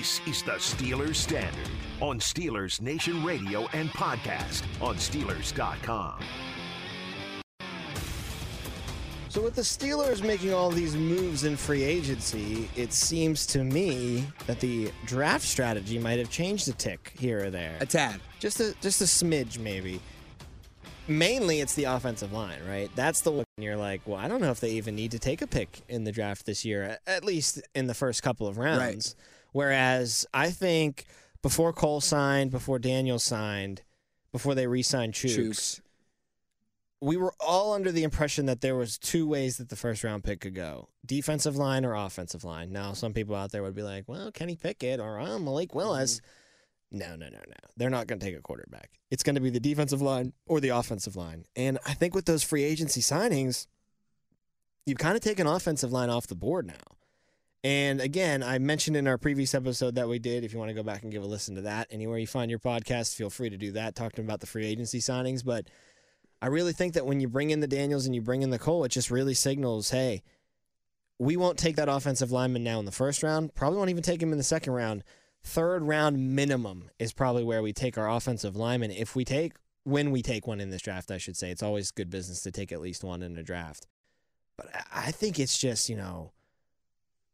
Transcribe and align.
This 0.00 0.22
is 0.26 0.42
the 0.42 0.52
Steelers 0.52 1.16
Standard 1.16 1.68
on 2.00 2.18
Steelers 2.20 2.80
Nation 2.80 3.22
Radio 3.22 3.66
and 3.74 3.90
podcast 3.90 4.62
on 4.80 4.94
Steelers.com. 4.94 6.20
So 9.28 9.42
with 9.42 9.54
the 9.54 9.60
Steelers 9.60 10.22
making 10.26 10.54
all 10.54 10.70
these 10.70 10.96
moves 10.96 11.44
in 11.44 11.54
free 11.54 11.82
agency, 11.82 12.70
it 12.76 12.94
seems 12.94 13.44
to 13.48 13.62
me 13.62 14.26
that 14.46 14.58
the 14.60 14.90
draft 15.04 15.44
strategy 15.44 15.98
might 15.98 16.18
have 16.18 16.30
changed 16.30 16.66
a 16.68 16.72
tick 16.72 17.12
here 17.18 17.44
or 17.44 17.50
there. 17.50 17.76
A 17.80 17.84
tad. 17.84 18.22
Just 18.38 18.58
a 18.60 18.74
just 18.80 19.02
a 19.02 19.04
smidge 19.04 19.58
maybe. 19.58 20.00
Mainly 21.08 21.60
it's 21.60 21.74
the 21.74 21.84
offensive 21.84 22.32
line, 22.32 22.60
right? 22.66 22.90
That's 22.94 23.20
the 23.20 23.32
one 23.32 23.44
you're 23.58 23.76
like, 23.76 24.00
well, 24.06 24.16
I 24.18 24.28
don't 24.28 24.40
know 24.40 24.50
if 24.50 24.60
they 24.60 24.70
even 24.70 24.94
need 24.94 25.10
to 25.10 25.18
take 25.18 25.42
a 25.42 25.46
pick 25.46 25.82
in 25.90 26.04
the 26.04 26.12
draft 26.12 26.46
this 26.46 26.64
year, 26.64 26.96
at 27.06 27.22
least 27.22 27.60
in 27.74 27.86
the 27.86 27.92
first 27.92 28.22
couple 28.22 28.46
of 28.46 28.56
rounds. 28.56 29.14
Right. 29.18 29.26
Whereas 29.52 30.26
I 30.32 30.50
think 30.50 31.06
before 31.42 31.72
Cole 31.72 32.00
signed, 32.00 32.50
before 32.50 32.78
Daniel 32.78 33.18
signed, 33.18 33.82
before 34.32 34.54
they 34.54 34.66
re-signed 34.66 35.14
Chuks, 35.14 35.80
we 37.00 37.16
were 37.16 37.32
all 37.40 37.72
under 37.72 37.90
the 37.90 38.02
impression 38.02 38.46
that 38.46 38.60
there 38.60 38.76
was 38.76 38.98
two 38.98 39.26
ways 39.26 39.56
that 39.56 39.70
the 39.70 39.76
first 39.76 40.04
round 40.04 40.22
pick 40.22 40.40
could 40.40 40.54
go. 40.54 40.88
Defensive 41.04 41.56
line 41.56 41.84
or 41.84 41.94
offensive 41.94 42.44
line. 42.44 42.72
Now 42.72 42.92
some 42.92 43.14
people 43.14 43.34
out 43.34 43.52
there 43.52 43.62
would 43.62 43.74
be 43.74 43.82
like 43.82 44.04
well 44.06 44.30
kenny 44.30 44.56
pickett 44.56 45.00
or 45.00 45.18
oh, 45.18 45.38
malik 45.38 45.74
willis. 45.74 46.16
Mm-hmm. 46.92 46.98
No 46.98 47.16
no 47.16 47.28
no 47.28 47.38
no. 47.38 47.68
They're 47.76 47.90
not 47.90 48.06
going 48.06 48.18
to 48.18 48.26
take 48.26 48.36
a 48.36 48.42
quarterback. 48.42 48.90
It's 49.10 49.22
going 49.22 49.36
to 49.36 49.40
be 49.40 49.50
the 49.50 49.60
defensive 49.60 50.02
line 50.02 50.32
or 50.46 50.60
the 50.60 50.70
offensive 50.70 51.16
line. 51.16 51.46
And 51.56 51.78
i 51.86 51.94
think 51.94 52.14
with 52.14 52.26
those 52.26 52.42
free 52.42 52.64
agency 52.64 53.00
signings 53.00 53.66
you've 54.84 54.98
kind 54.98 55.16
of 55.16 55.22
taken 55.22 55.46
offensive 55.46 55.92
line 55.92 56.10
off 56.10 56.26
the 56.26 56.34
board 56.34 56.66
now 56.66 56.96
and 57.62 58.00
again, 58.00 58.42
I 58.42 58.58
mentioned 58.58 58.96
in 58.96 59.06
our 59.06 59.18
previous 59.18 59.54
episode 59.54 59.94
that 59.96 60.08
we 60.08 60.18
did. 60.18 60.44
If 60.44 60.52
you 60.52 60.58
want 60.58 60.70
to 60.70 60.74
go 60.74 60.82
back 60.82 61.02
and 61.02 61.12
give 61.12 61.22
a 61.22 61.26
listen 61.26 61.54
to 61.56 61.62
that, 61.62 61.88
anywhere 61.90 62.18
you 62.18 62.26
find 62.26 62.50
your 62.50 62.60
podcast, 62.60 63.14
feel 63.14 63.30
free 63.30 63.50
to 63.50 63.56
do 63.56 63.72
that, 63.72 63.94
talking 63.94 64.24
about 64.24 64.40
the 64.40 64.46
free 64.46 64.66
agency 64.66 64.98
signings. 64.98 65.44
But 65.44 65.68
I 66.40 66.46
really 66.46 66.72
think 66.72 66.94
that 66.94 67.04
when 67.04 67.20
you 67.20 67.28
bring 67.28 67.50
in 67.50 67.60
the 67.60 67.66
Daniels 67.66 68.06
and 68.06 68.14
you 68.14 68.22
bring 68.22 68.42
in 68.42 68.50
the 68.50 68.58
Cole, 68.58 68.84
it 68.84 68.88
just 68.90 69.10
really 69.10 69.34
signals, 69.34 69.90
hey, 69.90 70.22
we 71.18 71.36
won't 71.36 71.58
take 71.58 71.76
that 71.76 71.88
offensive 71.88 72.32
lineman 72.32 72.64
now 72.64 72.78
in 72.78 72.86
the 72.86 72.92
first 72.92 73.22
round. 73.22 73.54
Probably 73.54 73.76
won't 73.76 73.90
even 73.90 74.02
take 74.02 74.22
him 74.22 74.32
in 74.32 74.38
the 74.38 74.44
second 74.44 74.72
round. 74.72 75.04
Third 75.42 75.82
round 75.82 76.34
minimum 76.34 76.90
is 76.98 77.12
probably 77.12 77.44
where 77.44 77.62
we 77.62 77.74
take 77.74 77.98
our 77.98 78.10
offensive 78.10 78.56
lineman. 78.56 78.90
If 78.90 79.14
we 79.14 79.26
take, 79.26 79.52
when 79.84 80.10
we 80.12 80.22
take 80.22 80.46
one 80.46 80.60
in 80.60 80.70
this 80.70 80.80
draft, 80.80 81.10
I 81.10 81.18
should 81.18 81.36
say, 81.36 81.50
it's 81.50 81.62
always 81.62 81.90
good 81.90 82.08
business 82.08 82.40
to 82.42 82.50
take 82.50 82.72
at 82.72 82.80
least 82.80 83.04
one 83.04 83.22
in 83.22 83.36
a 83.36 83.42
draft. 83.42 83.86
But 84.56 84.74
I- 84.74 85.08
I 85.08 85.10
think 85.10 85.38
it's 85.38 85.58
just, 85.58 85.90
you 85.90 85.96
know, 85.96 86.32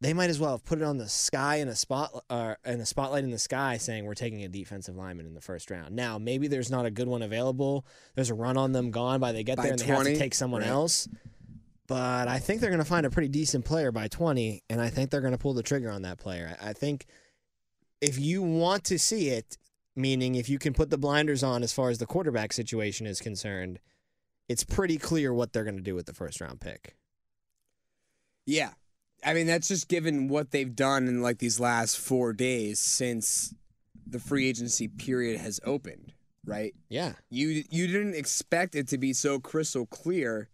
they 0.00 0.12
might 0.12 0.28
as 0.28 0.38
well 0.38 0.50
have 0.52 0.64
put 0.64 0.78
it 0.78 0.84
on 0.84 0.98
the 0.98 1.08
sky 1.08 1.56
in 1.56 1.68
a 1.68 1.74
spot 1.74 2.24
uh, 2.28 2.54
in 2.64 2.80
a 2.80 2.86
spotlight 2.86 3.24
in 3.24 3.30
the 3.30 3.38
sky 3.38 3.78
saying 3.78 4.04
we're 4.04 4.14
taking 4.14 4.44
a 4.44 4.48
defensive 4.48 4.94
lineman 4.94 5.26
in 5.26 5.34
the 5.34 5.40
first 5.40 5.70
round. 5.70 5.96
Now, 5.96 6.18
maybe 6.18 6.48
there's 6.48 6.70
not 6.70 6.84
a 6.84 6.90
good 6.90 7.08
one 7.08 7.22
available. 7.22 7.86
There's 8.14 8.30
a 8.30 8.34
run 8.34 8.56
on 8.56 8.72
them 8.72 8.90
gone 8.90 9.20
by 9.20 9.32
they 9.32 9.42
get 9.42 9.56
By 9.56 9.64
there 9.64 9.72
and 9.72 9.80
they 9.80 9.86
have 9.86 10.04
to 10.04 10.16
take 10.16 10.34
someone 10.34 10.62
right. 10.62 10.70
else. 10.70 11.08
But 11.86 12.28
I 12.28 12.38
think 12.38 12.60
they're 12.60 12.70
going 12.70 12.82
to 12.82 12.88
find 12.88 13.06
a 13.06 13.10
pretty 13.10 13.28
decent 13.28 13.64
player 13.64 13.92
by 13.92 14.08
20, 14.08 14.64
and 14.68 14.80
I 14.80 14.90
think 14.90 15.10
they're 15.10 15.20
going 15.20 15.32
to 15.32 15.38
pull 15.38 15.54
the 15.54 15.62
trigger 15.62 15.90
on 15.90 16.02
that 16.02 16.18
player. 16.18 16.56
I 16.60 16.70
I 16.70 16.72
think 16.72 17.06
if 18.00 18.18
you 18.18 18.42
want 18.42 18.84
to 18.84 18.98
see 18.98 19.28
it, 19.30 19.56
meaning 19.94 20.34
if 20.34 20.48
you 20.48 20.58
can 20.58 20.74
put 20.74 20.90
the 20.90 20.98
blinders 20.98 21.42
on 21.42 21.62
as 21.62 21.72
far 21.72 21.88
as 21.88 21.98
the 21.98 22.06
quarterback 22.06 22.52
situation 22.52 23.06
is 23.06 23.20
concerned, 23.20 23.78
it's 24.48 24.64
pretty 24.64 24.98
clear 24.98 25.32
what 25.32 25.52
they're 25.52 25.64
going 25.64 25.76
to 25.76 25.82
do 25.82 25.94
with 25.94 26.06
the 26.06 26.12
first 26.12 26.40
round 26.40 26.60
pick. 26.60 26.96
Yeah. 28.44 28.72
I 29.24 29.34
mean, 29.34 29.46
that's 29.46 29.68
just 29.68 29.88
given 29.88 30.28
what 30.28 30.50
they've 30.50 30.74
done 30.74 31.08
in 31.08 31.22
like 31.22 31.38
these 31.38 31.58
last 31.58 31.98
four 31.98 32.32
days 32.32 32.78
since 32.78 33.54
the 34.06 34.18
free 34.20 34.48
agency 34.48 34.88
period 34.88 35.40
has 35.40 35.60
opened, 35.64 36.12
right? 36.44 36.74
Yeah. 36.88 37.14
You 37.30 37.64
you 37.70 37.86
didn't 37.86 38.14
expect 38.14 38.74
it 38.74 38.88
to 38.88 38.98
be 38.98 39.12
so 39.12 39.40
crystal 39.40 39.86
clear 39.86 40.48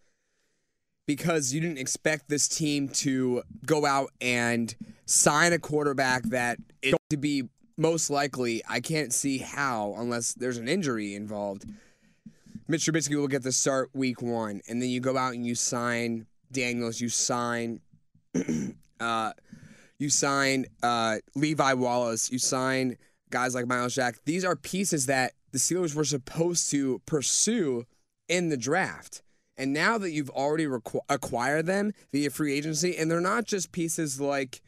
because 1.06 1.52
you 1.52 1.60
didn't 1.60 1.78
expect 1.78 2.28
this 2.28 2.48
team 2.48 2.88
to 2.88 3.42
go 3.66 3.84
out 3.84 4.10
and 4.20 4.74
sign 5.04 5.52
a 5.52 5.58
quarterback 5.58 6.22
that 6.24 6.58
is 6.80 6.92
going 6.92 6.98
to 7.10 7.16
be 7.16 7.44
most 7.76 8.08
likely. 8.08 8.62
I 8.68 8.80
can't 8.80 9.12
see 9.12 9.38
how 9.38 9.94
unless 9.98 10.34
there's 10.34 10.58
an 10.58 10.68
injury 10.68 11.14
involved. 11.14 11.66
Mitch 12.68 12.86
Trubisky 12.86 13.16
will 13.16 13.28
get 13.28 13.42
the 13.42 13.52
start 13.52 13.90
week 13.92 14.22
one, 14.22 14.62
and 14.68 14.80
then 14.80 14.88
you 14.88 15.00
go 15.00 15.16
out 15.16 15.34
and 15.34 15.44
you 15.44 15.54
sign 15.54 16.26
Daniels, 16.50 17.00
you 17.00 17.08
sign, 17.08 17.80
uh, 19.00 19.32
you 19.98 20.08
sign 20.08 20.66
uh, 20.82 21.18
Levi 21.34 21.72
Wallace, 21.74 22.30
you 22.30 22.38
sign 22.38 22.96
guys 23.30 23.54
like 23.54 23.66
Myles 23.66 23.94
Jack. 23.94 24.16
These 24.24 24.44
are 24.44 24.56
pieces 24.56 25.06
that 25.06 25.32
the 25.52 25.58
Steelers 25.58 25.94
were 25.94 26.04
supposed 26.04 26.70
to 26.70 27.00
pursue 27.06 27.84
in 28.28 28.48
the 28.48 28.56
draft. 28.56 29.22
And 29.56 29.72
now 29.72 29.98
that 29.98 30.10
you've 30.10 30.30
already 30.30 30.66
requ- 30.66 31.00
acquired 31.08 31.66
them 31.66 31.92
via 32.12 32.30
free 32.30 32.54
agency, 32.54 32.96
and 32.96 33.10
they're 33.10 33.20
not 33.20 33.44
just 33.44 33.70
pieces 33.72 34.20
like, 34.20 34.62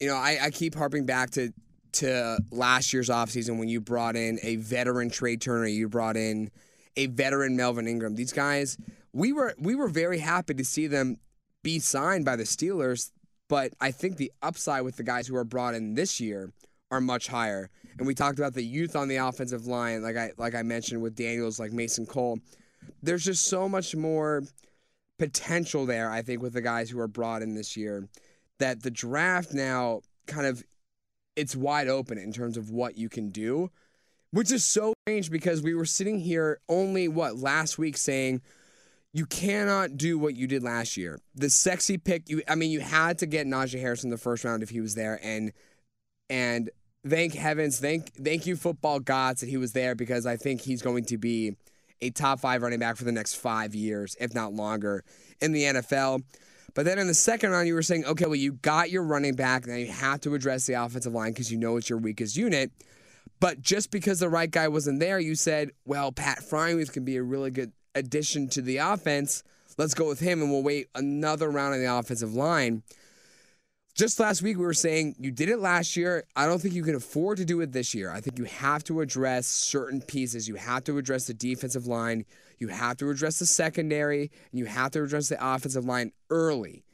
you 0.00 0.08
know, 0.08 0.16
I, 0.16 0.38
I 0.44 0.50
keep 0.50 0.74
harping 0.74 1.06
back 1.06 1.30
to 1.32 1.52
to 1.92 2.38
last 2.50 2.92
year's 2.92 3.08
offseason 3.08 3.58
when 3.58 3.68
you 3.68 3.80
brought 3.80 4.16
in 4.16 4.40
a 4.42 4.56
veteran 4.56 5.10
Trai 5.10 5.40
Turner, 5.40 5.66
you 5.66 5.88
brought 5.88 6.16
in 6.16 6.50
a 6.96 7.06
veteran 7.06 7.56
Melvin 7.56 7.86
Ingram. 7.86 8.16
These 8.16 8.32
guys, 8.32 8.76
we 9.12 9.32
were 9.32 9.54
we 9.58 9.74
were 9.74 9.88
very 9.88 10.18
happy 10.18 10.54
to 10.54 10.64
see 10.64 10.86
them 10.86 11.18
be 11.64 11.80
signed 11.80 12.24
by 12.24 12.36
the 12.36 12.44
Steelers, 12.44 13.10
but 13.48 13.72
I 13.80 13.90
think 13.90 14.16
the 14.16 14.30
upside 14.42 14.84
with 14.84 14.96
the 14.96 15.02
guys 15.02 15.26
who 15.26 15.34
are 15.34 15.44
brought 15.44 15.74
in 15.74 15.94
this 15.94 16.20
year 16.20 16.52
are 16.92 17.00
much 17.00 17.26
higher. 17.26 17.70
And 17.98 18.06
we 18.06 18.14
talked 18.14 18.38
about 18.38 18.54
the 18.54 18.62
youth 18.62 18.94
on 18.94 19.08
the 19.08 19.16
offensive 19.16 19.66
line, 19.66 20.02
like 20.02 20.16
I 20.16 20.30
like 20.38 20.54
I 20.54 20.62
mentioned 20.62 21.02
with 21.02 21.16
Daniels, 21.16 21.58
like 21.58 21.72
Mason 21.72 22.06
Cole. 22.06 22.38
There's 23.02 23.24
just 23.24 23.46
so 23.46 23.68
much 23.68 23.96
more 23.96 24.44
potential 25.18 25.86
there, 25.86 26.10
I 26.10 26.22
think, 26.22 26.42
with 26.42 26.52
the 26.52 26.60
guys 26.60 26.90
who 26.90 27.00
are 27.00 27.08
brought 27.08 27.42
in 27.42 27.54
this 27.54 27.76
year, 27.76 28.08
that 28.58 28.82
the 28.82 28.90
draft 28.90 29.54
now 29.54 30.02
kind 30.26 30.46
of 30.46 30.62
it's 31.34 31.56
wide 31.56 31.88
open 31.88 32.18
in 32.18 32.32
terms 32.32 32.56
of 32.56 32.70
what 32.70 32.96
you 32.96 33.08
can 33.08 33.30
do, 33.30 33.70
which 34.30 34.52
is 34.52 34.64
so 34.64 34.92
strange 35.06 35.30
because 35.30 35.62
we 35.62 35.74
were 35.74 35.86
sitting 35.86 36.20
here 36.20 36.60
only 36.68 37.08
what 37.08 37.38
last 37.38 37.78
week 37.78 37.96
saying 37.96 38.42
you 39.14 39.26
cannot 39.26 39.96
do 39.96 40.18
what 40.18 40.34
you 40.34 40.48
did 40.48 40.64
last 40.64 40.96
year. 40.96 41.20
The 41.36 41.48
sexy 41.48 41.98
pick, 41.98 42.28
you 42.28 42.42
I 42.48 42.56
mean, 42.56 42.72
you 42.72 42.80
had 42.80 43.20
to 43.20 43.26
get 43.26 43.46
Najee 43.46 43.80
Harris 43.80 44.02
in 44.02 44.10
the 44.10 44.18
first 44.18 44.44
round 44.44 44.64
if 44.64 44.70
he 44.70 44.80
was 44.80 44.96
there, 44.96 45.20
and 45.22 45.52
and 46.28 46.68
thank 47.06 47.32
heavens, 47.32 47.78
thank 47.78 48.12
thank 48.16 48.44
you 48.44 48.56
football 48.56 48.98
gods 48.98 49.40
that 49.40 49.48
he 49.48 49.56
was 49.56 49.72
there 49.72 49.94
because 49.94 50.26
I 50.26 50.36
think 50.36 50.62
he's 50.62 50.82
going 50.82 51.04
to 51.06 51.16
be 51.16 51.54
a 52.00 52.10
top 52.10 52.40
five 52.40 52.60
running 52.60 52.80
back 52.80 52.96
for 52.96 53.04
the 53.04 53.12
next 53.12 53.36
five 53.36 53.72
years, 53.72 54.16
if 54.18 54.34
not 54.34 54.52
longer, 54.52 55.04
in 55.40 55.52
the 55.52 55.62
NFL. 55.62 56.24
But 56.74 56.84
then 56.84 56.98
in 56.98 57.06
the 57.06 57.14
second 57.14 57.52
round, 57.52 57.68
you 57.68 57.74
were 57.74 57.82
saying, 57.82 58.04
okay, 58.04 58.24
well, 58.24 58.34
you 58.34 58.54
got 58.54 58.90
your 58.90 59.04
running 59.04 59.36
back, 59.36 59.64
now 59.68 59.76
you 59.76 59.86
have 59.86 60.22
to 60.22 60.34
address 60.34 60.66
the 60.66 60.74
offensive 60.74 61.14
line 61.14 61.30
because 61.30 61.52
you 61.52 61.56
know 61.56 61.76
it's 61.76 61.88
your 61.88 62.00
weakest 62.00 62.36
unit. 62.36 62.72
But 63.38 63.60
just 63.60 63.92
because 63.92 64.18
the 64.18 64.28
right 64.28 64.50
guy 64.50 64.66
wasn't 64.66 64.98
there, 64.98 65.20
you 65.20 65.36
said, 65.36 65.70
well, 65.84 66.10
Pat 66.10 66.40
Freiermuth 66.40 66.92
can 66.92 67.04
be 67.04 67.16
a 67.16 67.22
really 67.22 67.52
good 67.52 67.70
addition 67.94 68.48
to 68.50 68.62
the 68.62 68.78
offense. 68.78 69.42
Let's 69.76 69.94
go 69.94 70.08
with 70.08 70.20
him, 70.20 70.40
and 70.40 70.50
we'll 70.50 70.62
wait 70.62 70.88
another 70.94 71.50
round 71.50 71.74
on 71.74 71.80
the 71.80 71.92
offensive 71.92 72.34
line. 72.34 72.82
Just 73.94 74.18
last 74.18 74.42
week, 74.42 74.58
we 74.58 74.64
were 74.64 74.74
saying 74.74 75.14
you 75.20 75.30
did 75.30 75.48
it 75.48 75.60
last 75.60 75.96
year. 75.96 76.24
I 76.34 76.46
don't 76.46 76.60
think 76.60 76.74
you 76.74 76.82
can 76.82 76.96
afford 76.96 77.38
to 77.38 77.44
do 77.44 77.60
it 77.60 77.70
this 77.70 77.94
year. 77.94 78.10
I 78.10 78.20
think 78.20 78.38
you 78.38 78.44
have 78.44 78.82
to 78.84 79.00
address 79.00 79.46
certain 79.46 80.00
pieces. 80.00 80.48
You 80.48 80.56
have 80.56 80.82
to 80.84 80.98
address 80.98 81.28
the 81.28 81.34
defensive 81.34 81.86
line. 81.86 82.24
You 82.58 82.68
have 82.68 82.96
to 82.96 83.10
address 83.10 83.38
the 83.38 83.46
secondary. 83.46 84.32
And 84.50 84.58
you 84.58 84.64
have 84.64 84.90
to 84.92 85.04
address 85.04 85.28
the 85.28 85.38
offensive 85.40 85.84
line 85.84 86.10
early. 86.28 86.84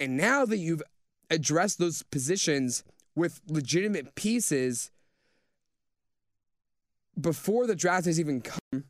And 0.00 0.16
now 0.16 0.46
that 0.46 0.56
you've 0.56 0.82
addressed 1.28 1.78
those 1.78 2.02
positions 2.04 2.82
with 3.14 3.42
legitimate 3.46 4.14
pieces 4.14 4.90
before 7.20 7.66
the 7.66 7.76
draft 7.76 8.06
has 8.06 8.18
even 8.18 8.40
come, 8.40 8.84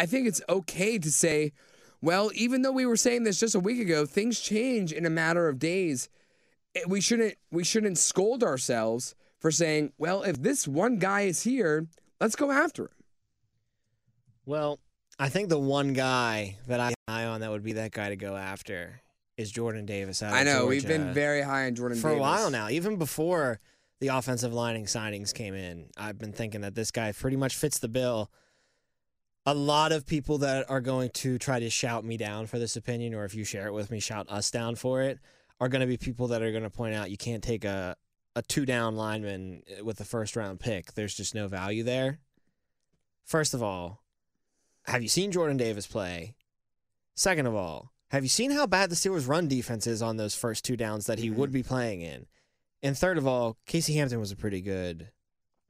I 0.00 0.06
think 0.06 0.26
it's 0.26 0.40
okay 0.48 0.98
to 0.98 1.12
say, 1.12 1.52
well, 2.00 2.30
even 2.34 2.62
though 2.62 2.72
we 2.72 2.86
were 2.86 2.96
saying 2.96 3.24
this 3.24 3.38
just 3.38 3.54
a 3.54 3.60
week 3.60 3.78
ago, 3.78 4.06
things 4.06 4.40
change 4.40 4.94
in 4.94 5.04
a 5.04 5.10
matter 5.10 5.46
of 5.46 5.58
days. 5.58 6.08
Eh, 6.74 6.80
we 6.88 7.02
shouldn't 7.02 7.34
we 7.50 7.64
shouldn't 7.64 7.98
scold 7.98 8.42
ourselves 8.42 9.14
for 9.38 9.50
saying, 9.50 9.92
well, 9.98 10.22
if 10.22 10.40
this 10.40 10.66
one 10.66 10.96
guy 10.96 11.22
is 11.22 11.42
here, 11.42 11.86
let's 12.18 12.34
go 12.34 12.50
after 12.50 12.84
him. 12.84 12.90
Well, 14.46 14.78
I 15.18 15.28
think 15.28 15.50
the 15.50 15.58
one 15.58 15.92
guy 15.92 16.56
that 16.66 16.80
I 16.80 16.84
have 16.86 16.94
an 17.08 17.14
eye 17.14 17.24
on 17.26 17.42
that 17.42 17.50
would 17.50 17.62
be 17.62 17.74
that 17.74 17.92
guy 17.92 18.08
to 18.08 18.16
go 18.16 18.36
after 18.36 19.02
is 19.36 19.50
Jordan 19.50 19.84
Davis. 19.84 20.22
I 20.22 20.44
know 20.44 20.64
we've 20.64 20.86
been 20.86 21.12
very 21.12 21.42
high 21.42 21.66
on 21.66 21.74
Jordan 21.74 21.98
for 21.98 22.08
Davis. 22.08 22.18
a 22.18 22.22
while 22.22 22.50
now, 22.50 22.70
even 22.70 22.96
before 22.96 23.60
the 24.00 24.08
offensive 24.08 24.54
lining 24.54 24.86
signings 24.86 25.34
came 25.34 25.54
in. 25.54 25.90
I've 25.98 26.18
been 26.18 26.32
thinking 26.32 26.62
that 26.62 26.74
this 26.74 26.90
guy 26.90 27.12
pretty 27.12 27.36
much 27.36 27.54
fits 27.54 27.78
the 27.78 27.88
bill. 27.88 28.30
A 29.50 29.54
lot 29.54 29.90
of 29.90 30.06
people 30.06 30.38
that 30.38 30.70
are 30.70 30.80
going 30.80 31.10
to 31.10 31.38
try 31.38 31.58
to 31.58 31.70
shout 31.70 32.04
me 32.04 32.16
down 32.16 32.46
for 32.46 32.58
this 32.58 32.76
opinion, 32.76 33.14
or 33.14 33.24
if 33.24 33.34
you 33.34 33.42
share 33.42 33.66
it 33.66 33.72
with 33.72 33.90
me, 33.90 33.98
shout 33.98 34.28
us 34.30 34.50
down 34.50 34.76
for 34.76 35.02
it, 35.02 35.18
are 35.60 35.68
going 35.68 35.80
to 35.80 35.86
be 35.86 35.96
people 35.96 36.28
that 36.28 36.40
are 36.40 36.52
going 36.52 36.62
to 36.62 36.70
point 36.70 36.94
out 36.94 37.10
you 37.10 37.16
can't 37.16 37.42
take 37.42 37.64
a 37.64 37.96
a 38.36 38.42
two 38.42 38.64
down 38.64 38.96
lineman 38.96 39.62
eh, 39.68 39.80
with 39.80 39.98
the 39.98 40.04
first 40.04 40.36
round 40.36 40.60
pick, 40.60 40.92
there's 40.94 41.14
just 41.14 41.34
no 41.34 41.48
value 41.48 41.82
there. 41.82 42.18
First 43.24 43.54
of 43.54 43.62
all, 43.62 44.02
have 44.86 45.02
you 45.02 45.08
seen 45.08 45.32
Jordan 45.32 45.56
Davis 45.56 45.86
play? 45.86 46.34
Second 47.14 47.46
of 47.46 47.54
all, 47.54 47.92
have 48.08 48.22
you 48.22 48.28
seen 48.28 48.50
how 48.50 48.66
bad 48.66 48.90
the 48.90 48.96
Steelers' 48.96 49.28
run 49.28 49.46
defense 49.46 49.86
is 49.86 50.02
on 50.02 50.16
those 50.16 50.34
first 50.34 50.64
two 50.64 50.76
downs 50.76 51.06
that 51.06 51.18
he 51.18 51.28
mm-hmm. 51.28 51.38
would 51.38 51.52
be 51.52 51.62
playing 51.62 52.00
in? 52.00 52.26
And 52.82 52.96
third 52.96 53.18
of 53.18 53.26
all, 53.26 53.58
Casey 53.66 53.94
Hampton 53.94 54.20
was 54.20 54.32
a 54.32 54.36
pretty 54.36 54.62
good 54.62 55.10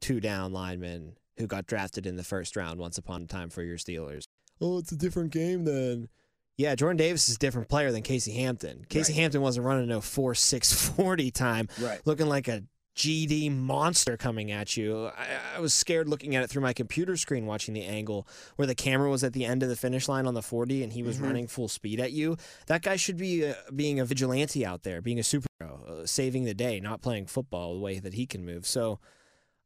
two 0.00 0.20
down 0.20 0.52
lineman 0.52 1.16
who 1.40 1.46
got 1.48 1.66
drafted 1.66 2.06
in 2.06 2.16
the 2.16 2.22
first 2.24 2.54
round 2.54 2.78
once 2.78 2.96
upon 2.98 3.22
a 3.22 3.26
time 3.26 3.50
for 3.50 3.62
your 3.64 3.76
Steelers. 3.78 4.24
Oh, 4.60 4.78
it's 4.78 4.92
a 4.92 4.96
different 4.96 5.32
game 5.32 5.64
then. 5.64 6.08
Yeah, 6.56 6.74
Jordan 6.74 6.98
Davis 6.98 7.28
is 7.28 7.36
a 7.36 7.38
different 7.38 7.68
player 7.68 7.90
than 7.90 8.02
Casey 8.02 8.32
Hampton. 8.32 8.84
Casey 8.88 9.12
Right. 9.14 9.20
Hampton 9.22 9.40
wasn't 9.40 9.66
running 9.66 9.88
no 9.88 10.00
4 10.00 10.34
6 10.34 10.72
40 10.90 11.30
time, 11.30 11.68
Right. 11.80 12.00
looking 12.04 12.28
like 12.28 12.46
a 12.48 12.62
GD 12.96 13.50
monster 13.50 14.18
coming 14.18 14.50
at 14.50 14.76
you. 14.76 15.06
I, 15.06 15.56
I 15.56 15.60
was 15.60 15.72
scared 15.72 16.06
looking 16.08 16.36
at 16.36 16.42
it 16.42 16.50
through 16.50 16.60
my 16.60 16.74
computer 16.74 17.16
screen 17.16 17.46
watching 17.46 17.72
the 17.72 17.84
angle 17.84 18.28
where 18.56 18.66
the 18.66 18.74
camera 18.74 19.08
was 19.08 19.24
at 19.24 19.32
the 19.32 19.46
end 19.46 19.62
of 19.62 19.70
the 19.70 19.76
finish 19.76 20.06
line 20.06 20.26
on 20.26 20.34
the 20.34 20.42
40 20.42 20.82
and 20.82 20.92
he 20.92 21.02
was 21.02 21.16
Mhm. 21.16 21.22
running 21.22 21.46
full 21.46 21.68
speed 21.68 21.98
at 21.98 22.12
you. 22.12 22.36
That 22.66 22.82
guy 22.82 22.96
should 22.96 23.16
be 23.16 23.46
uh, 23.46 23.54
being 23.74 23.98
a 23.98 24.04
vigilante 24.04 24.66
out 24.66 24.82
there, 24.82 25.00
being 25.00 25.18
a 25.18 25.22
superhero, 25.22 25.88
uh, 25.88 26.06
saving 26.06 26.44
the 26.44 26.52
day, 26.52 26.78
not 26.78 27.00
playing 27.00 27.24
football 27.26 27.72
the 27.74 27.80
way 27.80 28.00
that 28.00 28.12
he 28.14 28.26
can 28.26 28.44
move. 28.44 28.66
So 28.66 28.98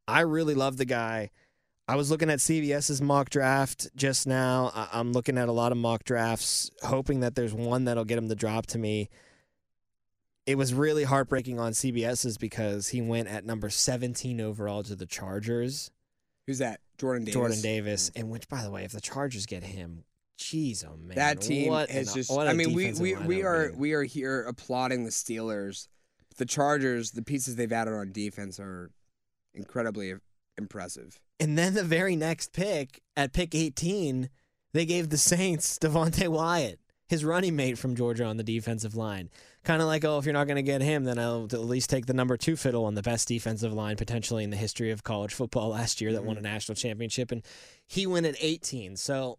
I 0.06 0.21
really 0.21 0.55
love 0.55 0.76
the 0.76 0.85
guy. 0.85 1.31
I 1.87 1.97
was 1.97 2.11
looking 2.11 2.31
at 2.31 2.39
CBS's 2.39 3.03
mock 3.03 3.29
draft 3.31 3.89
just 3.95 4.27
now. 4.27 4.73
I- 4.75 4.89
I'm 4.93 5.13
looking 5.13 5.37
at 5.37 5.49
a 5.49 5.53
lot 5.53 5.71
of 5.71 5.77
mock 5.79 6.05
drafts, 6.05 6.71
hoping 6.83 7.21
that 7.21 7.35
there's 7.35 7.53
one 7.53 7.85
that'll 7.85 8.07
get 8.07 8.17
him 8.17 8.29
to 8.31 8.35
drop 8.35 8.67
to 8.69 8.79
me. 8.79 9.11
It 10.47 10.57
was 10.57 10.73
really 10.75 11.05
heartbreaking 11.05 11.59
on 11.59 11.73
CBS's 11.73 12.39
because 12.39 12.89
he 12.89 13.01
went 13.03 13.29
at 13.29 13.45
number 13.45 13.71
17 13.71 14.41
overall 14.41 14.83
to 14.83 14.95
the 14.97 15.07
Chargers, 15.07 15.91
Who's 16.47 16.59
that? 16.59 16.81
Jordan 16.99 17.25
Davis. 17.25 17.35
Jordan 17.35 17.61
Davis. 17.63 18.11
Mm. 18.11 18.21
And 18.21 18.31
which, 18.31 18.49
by 18.51 18.63
the 18.63 18.71
way, 18.71 18.85
if 18.85 18.93
the 18.93 19.01
Chargers 19.01 19.47
get 19.47 19.63
him, 19.63 20.05
jeez, 20.39 20.85
oh 20.87 20.97
man, 20.99 21.17
That 21.17 21.41
team 21.41 21.69
what 21.71 21.89
has 21.91 22.09
an- 22.09 22.15
just. 22.15 22.31
I 22.31 22.53
mean, 22.53 22.75
we 22.75 22.93
we, 22.93 23.15
we 23.17 23.43
are 23.43 23.73
we 23.75 23.93
are 23.95 24.03
here 24.03 24.43
applauding 24.43 25.05
the 25.05 25.11
Steelers. 25.11 25.89
The 26.37 26.45
Chargers, 26.45 27.13
the 27.13 27.23
pieces 27.23 27.57
they've 27.57 27.73
added 27.73 27.95
on 27.95 28.13
defense 28.13 28.61
are 28.61 28.91
incredibly 29.55 30.15
impressive. 30.59 31.21
And 31.41 31.59
then 31.59 31.75
the 31.75 31.85
very 31.85 32.17
next 32.17 32.53
pick, 32.53 33.01
at 33.17 33.33
pick 33.33 33.55
18, 33.55 34.31
they 34.73 34.87
gave 34.87 35.09
the 35.09 35.19
Saints 35.19 35.79
Devonte 35.79 36.29
Wyatt, 36.29 36.81
his 37.09 37.25
running 37.25 37.56
mate 37.56 37.79
from 37.79 37.97
Georgia 37.97 38.25
on 38.25 38.37
the 38.37 38.43
defensive 38.43 38.95
line. 38.95 39.31
Kind 39.65 39.81
of 39.81 39.89
like, 39.89 40.05
oh, 40.05 40.19
if 40.19 40.25
you're 40.25 40.35
not 40.35 40.47
going 40.47 40.56
to 40.56 40.62
get 40.62 40.83
him, 40.83 41.05
then 41.05 41.19
I'll 41.19 41.45
at 41.45 41.61
least 41.61 41.91
take 41.91 42.06
the 42.06 42.15
number 42.15 42.37
two 42.37 42.56
fiddle 42.56 42.85
on 42.85 42.95
the 42.95 43.03
best 43.03 43.29
defensive 43.29 43.73
line 43.73 43.97
potentially 43.97 44.45
in 44.45 44.51
the 44.51 44.56
history 44.56 44.91
of 44.91 45.05
college 45.05 45.33
football 45.33 45.69
last 45.71 46.01
year 46.01 46.12
that 46.12 46.25
won 46.25 46.37
mm-hmm. 46.37 46.45
a 46.45 46.49
national 46.49 46.77
championship. 46.77 47.33
And 47.33 47.43
he 47.87 48.07
went 48.07 48.27
at 48.27 48.37
18. 48.41 48.97
So 48.97 49.39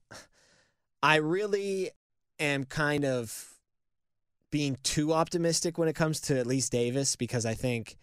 I 1.04 1.18
really 1.18 1.92
am 2.40 2.64
kind 2.64 3.06
of 3.06 3.56
being 4.52 4.78
too 4.84 5.12
optimistic 5.12 5.78
when 5.78 5.90
it 5.90 5.96
comes 5.96 6.22
to 6.22 6.40
at 6.40 6.48
least 6.48 6.72
Davis 6.72 7.16
because 7.16 7.46
I 7.46 7.54
think 7.54 7.98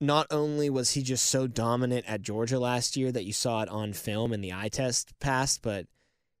not 0.00 0.26
only 0.30 0.70
was 0.70 0.92
he 0.92 1.02
just 1.02 1.26
so 1.26 1.46
dominant 1.46 2.06
at 2.08 2.22
Georgia 2.22 2.58
last 2.58 2.96
year 2.96 3.12
that 3.12 3.24
you 3.24 3.32
saw 3.32 3.62
it 3.62 3.68
on 3.68 3.92
film 3.92 4.32
and 4.32 4.42
the 4.42 4.52
eye 4.52 4.70
test 4.70 5.12
passed, 5.20 5.60
but 5.62 5.86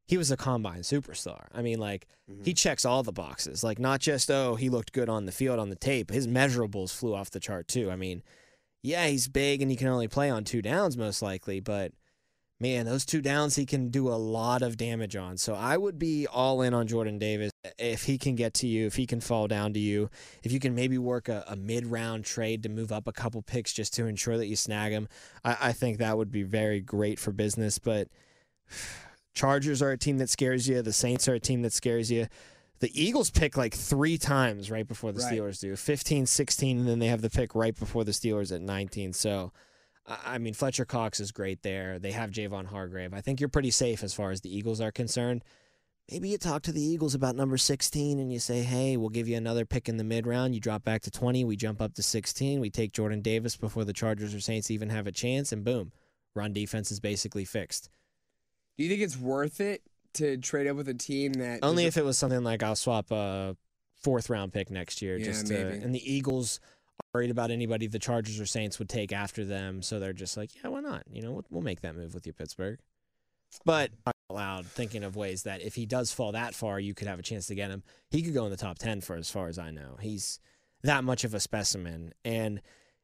he 0.06 0.16
was 0.16 0.30
a 0.30 0.36
combine 0.36 0.80
superstar. 0.80 1.46
I 1.54 1.62
mean, 1.62 1.78
like 1.78 2.06
mm-hmm. 2.30 2.42
he 2.42 2.54
checks 2.54 2.84
all 2.84 3.02
the 3.02 3.12
boxes. 3.12 3.62
Like 3.62 3.78
not 3.78 4.00
just 4.00 4.30
oh 4.30 4.54
he 4.54 4.70
looked 4.70 4.92
good 4.92 5.08
on 5.08 5.26
the 5.26 5.32
field 5.32 5.58
on 5.58 5.68
the 5.68 5.76
tape. 5.76 6.10
His 6.10 6.26
measurables 6.26 6.94
flew 6.94 7.14
off 7.14 7.30
the 7.30 7.38
chart 7.38 7.68
too. 7.68 7.90
I 7.90 7.96
mean, 7.96 8.22
yeah, 8.82 9.06
he's 9.06 9.28
big 9.28 9.60
and 9.60 9.70
he 9.70 9.76
can 9.76 9.88
only 9.88 10.08
play 10.08 10.30
on 10.30 10.44
two 10.44 10.62
downs 10.62 10.96
most 10.96 11.20
likely, 11.20 11.60
but 11.60 11.92
man, 12.60 12.84
those 12.84 13.06
two 13.06 13.22
downs 13.22 13.56
he 13.56 13.64
can 13.64 13.88
do 13.88 14.08
a 14.08 14.14
lot 14.14 14.60
of 14.62 14.76
damage 14.76 15.16
on. 15.16 15.38
So 15.38 15.54
I 15.54 15.76
would 15.76 15.98
be 15.98 16.26
all 16.26 16.60
in 16.60 16.74
on 16.74 16.86
Jordan 16.86 17.18
Davis 17.18 17.50
if 17.78 18.04
he 18.04 18.18
can 18.18 18.34
get 18.34 18.54
to 18.54 18.66
you, 18.66 18.86
if 18.86 18.96
he 18.96 19.06
can 19.06 19.20
fall 19.20 19.48
down 19.48 19.72
to 19.72 19.80
you, 19.80 20.10
if 20.42 20.52
you 20.52 20.60
can 20.60 20.74
maybe 20.74 20.98
work 20.98 21.28
a, 21.28 21.44
a 21.48 21.56
mid 21.56 21.86
round 21.86 22.24
trade 22.24 22.62
to 22.62 22.68
move 22.68 22.92
up 22.92 23.08
a 23.08 23.12
couple 23.12 23.42
picks 23.42 23.72
just 23.72 23.94
to 23.94 24.06
ensure 24.06 24.36
that 24.36 24.46
you 24.46 24.56
snag 24.56 24.92
him. 24.92 25.08
I, 25.44 25.56
I 25.60 25.72
think 25.72 25.98
that 25.98 26.18
would 26.18 26.30
be 26.30 26.42
very 26.42 26.80
great 26.80 27.18
for 27.18 27.32
business. 27.32 27.78
But 27.78 28.08
Chargers 29.34 29.80
are 29.80 29.92
a 29.92 29.98
team 29.98 30.18
that 30.18 30.28
scares 30.28 30.68
you. 30.68 30.82
The 30.82 30.92
Saints 30.92 31.28
are 31.28 31.34
a 31.34 31.40
team 31.40 31.62
that 31.62 31.72
scares 31.72 32.10
you. 32.10 32.26
The 32.80 32.90
Eagles 33.00 33.30
pick 33.30 33.56
like 33.56 33.74
three 33.74 34.18
times 34.18 34.70
right 34.70 34.88
before 34.88 35.12
the 35.12 35.20
Right. 35.20 35.34
Steelers 35.34 35.60
do 35.60 35.76
15, 35.76 36.26
16, 36.26 36.78
and 36.78 36.88
then 36.88 36.98
they 36.98 37.06
have 37.06 37.20
the 37.20 37.30
pick 37.30 37.54
right 37.54 37.78
before 37.78 38.04
the 38.04 38.12
Steelers 38.12 38.54
at 38.54 38.62
19. 38.62 39.12
So, 39.12 39.52
I 40.06 40.34
I 40.34 40.38
mean, 40.38 40.54
Fletcher 40.54 40.84
Cox 40.84 41.20
is 41.20 41.32
great 41.32 41.62
there. 41.62 41.98
They 41.98 42.12
have 42.12 42.30
Javon 42.30 42.66
Hargrave. 42.66 43.14
I 43.14 43.20
think 43.20 43.40
you're 43.40 43.48
pretty 43.48 43.70
safe 43.70 44.02
as 44.02 44.14
far 44.14 44.30
as 44.30 44.40
the 44.40 44.54
Eagles 44.54 44.80
are 44.80 44.92
concerned. 44.92 45.44
Maybe 46.10 46.30
you 46.30 46.38
talk 46.38 46.62
to 46.62 46.72
the 46.72 46.82
Eagles 46.82 47.14
about 47.14 47.36
number 47.36 47.56
16 47.56 48.18
and 48.18 48.32
you 48.32 48.40
say, 48.40 48.62
hey, 48.62 48.96
we'll 48.96 49.10
give 49.10 49.28
you 49.28 49.36
another 49.36 49.64
pick 49.64 49.88
in 49.88 49.96
the 49.96 50.02
mid 50.02 50.26
round. 50.26 50.54
You 50.54 50.60
drop 50.60 50.82
back 50.82 51.02
to 51.02 51.10
20. 51.10 51.44
We 51.44 51.54
jump 51.54 51.80
up 51.80 51.94
to 51.94 52.02
16. 52.02 52.58
We 52.58 52.68
take 52.68 52.92
Jordan 52.92 53.20
Davis 53.20 53.56
before 53.56 53.84
the 53.84 53.92
Chargers 53.92 54.34
or 54.34 54.40
Saints 54.40 54.72
even 54.72 54.88
have 54.88 55.06
a 55.06 55.12
chance, 55.12 55.52
and 55.52 55.62
boom, 55.62 55.92
run 56.34 56.52
defense 56.52 56.90
is 56.90 56.98
basically 56.98 57.44
fixed. 57.44 57.90
Do 58.76 58.82
you 58.82 58.90
think 58.90 59.02
it's 59.02 59.16
worth 59.16 59.60
it 59.60 59.82
to 60.14 60.36
trade 60.38 60.66
up 60.66 60.76
with 60.76 60.88
a 60.88 60.94
team 60.94 61.34
that 61.34 61.60
Only 61.62 61.84
if 61.84 61.96
it 61.96 62.04
was 62.04 62.18
something 62.18 62.42
like 62.42 62.62
I'll 62.64 62.74
swap 62.74 63.12
a 63.12 63.56
fourth 64.02 64.30
round 64.30 64.52
pick 64.52 64.70
next 64.70 65.02
year. 65.02 65.16
Yeah, 65.16 65.26
just 65.26 65.46
to, 65.48 65.68
and 65.70 65.94
the 65.94 66.12
Eagles 66.12 66.60
worried 67.14 67.30
about 67.30 67.50
anybody 67.50 67.86
the 67.86 67.98
Chargers 67.98 68.40
or 68.40 68.46
Saints 68.46 68.78
would 68.78 68.88
take 68.88 69.12
after 69.12 69.44
them, 69.44 69.82
so 69.82 69.98
they're 69.98 70.12
just 70.12 70.36
like, 70.36 70.50
yeah, 70.54 70.68
why 70.68 70.80
not? 70.80 71.04
You 71.10 71.22
know, 71.22 71.32
we'll, 71.32 71.44
we'll 71.50 71.62
make 71.62 71.80
that 71.80 71.96
move 71.96 72.14
with 72.14 72.26
you, 72.26 72.32
Pittsburgh. 72.32 72.78
But 73.64 73.90
loud, 74.30 74.66
thinking 74.66 75.02
of 75.02 75.16
ways 75.16 75.42
that 75.42 75.60
if 75.60 75.74
he 75.74 75.86
does 75.86 76.12
fall 76.12 76.32
that 76.32 76.54
far, 76.54 76.78
you 76.78 76.94
could 76.94 77.08
have 77.08 77.18
a 77.18 77.22
chance 77.22 77.48
to 77.48 77.54
get 77.56 77.70
him. 77.70 77.82
He 78.10 78.22
could 78.22 78.34
go 78.34 78.44
in 78.44 78.50
the 78.50 78.56
top 78.56 78.78
ten 78.78 79.00
for 79.00 79.16
as 79.16 79.30
far 79.30 79.48
as 79.48 79.58
I 79.58 79.70
know. 79.70 79.96
He's 80.00 80.38
that 80.82 81.02
much 81.04 81.24
of 81.24 81.34
a 81.34 81.40
specimen, 81.40 82.12
and 82.24 82.60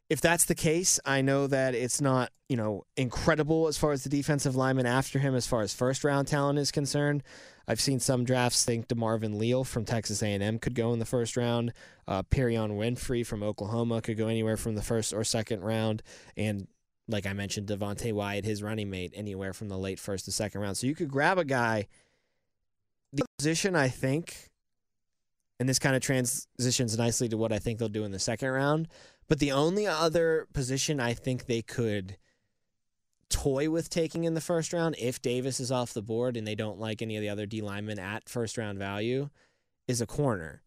if 0.09 0.21
that's 0.21 0.45
the 0.45 0.55
case, 0.55 1.01
I 1.05 1.21
know 1.21 1.49
that 1.49 1.75
it's 1.75 2.01
not, 2.01 2.31
you 2.49 2.57
know, 2.57 2.85
incredible 2.97 3.67
as 3.67 3.77
far 3.77 3.91
as 3.91 4.05
the 4.05 4.09
defensive 4.09 4.55
lineman 4.55 4.87
after 4.87 5.19
him 5.19 5.35
as 5.35 5.49
far 5.49 5.63
as 5.63 5.75
first 5.75 6.05
round 6.05 6.29
talent 6.29 6.61
is 6.61 6.71
concerned. 6.71 7.25
I've 7.69 7.81
seen 7.81 7.99
some 7.99 8.25
drafts 8.25 8.65
think 8.65 8.87
DeMarvin 8.89 9.39
Leal 9.39 9.65
from 9.65 9.85
Texas 9.85 10.23
A&M 10.23 10.59
could 10.59 10.75
go 10.75 10.93
in 10.93 11.01
the 11.01 11.05
first 11.05 11.37
round. 11.37 11.73
Uh, 12.07 12.23
Perrion 12.23 12.77
Winfrey 12.77 13.27
from 13.27 13.43
Oklahoma 13.43 14.01
could 14.01 14.17
go 14.17 14.29
anywhere 14.29 14.57
from 14.57 14.77
the 14.77 14.83
first 14.83 15.13
or 15.13 15.25
second 15.25 15.63
round. 15.63 16.03
And 16.37 16.69
like 17.09 17.27
I 17.27 17.33
mentioned, 17.33 17.67
Devonte 17.67 18.13
Wyatt, 18.13 18.45
his 18.45 18.63
running 18.63 18.91
mate, 18.91 19.13
anywhere 19.15 19.53
from 19.53 19.69
the 19.69 19.79
late 19.79 19.99
first 19.99 20.27
to 20.27 20.33
second 20.33 20.61
round. 20.61 20.77
So 20.77 20.87
you 20.87 20.95
could 20.95 21.11
grab 21.11 21.39
a 21.39 21.45
guy. 21.45 21.89
The 23.13 23.25
position, 23.39 23.75
I 23.75 23.89
think, 23.89 24.51
and 25.59 25.69
this 25.69 25.79
kind 25.79 25.97
of 25.97 26.03
transitions 26.03 26.97
nicely 26.97 27.29
to 27.29 27.37
what 27.37 27.53
I 27.53 27.59
think 27.59 27.79
they'll 27.79 27.89
do 27.89 28.05
in 28.05 28.13
the 28.13 28.19
second 28.19 28.51
round. 28.51 28.89
But 29.29 29.41
the 29.41 29.53
only 29.53 29.87
other 29.87 30.47
position 30.53 31.01
I 31.01 31.15
think 31.15 31.47
they 31.47 31.63
could 31.63 32.17
toy 33.31 33.71
with 33.71 33.91
taking 33.91 34.25
in 34.25 34.35
the 34.35 34.41
first 34.41 34.73
round, 34.73 34.97
if 34.99 35.21
Davis 35.21 35.61
is 35.61 35.73
off 35.73 35.93
the 35.93 36.03
board 36.03 36.37
and 36.37 36.47
they 36.47 36.55
don't 36.55 36.79
like 36.79 37.03
any 37.03 37.17
of 37.17 37.23
the 37.23 37.29
other 37.29 37.47
D 37.47 37.61
linemen 37.61 37.99
at 37.99 38.29
first 38.29 38.57
round 38.59 38.79
value, 38.79 39.31
is 39.89 40.01
a 40.01 40.07
corner. 40.07 40.63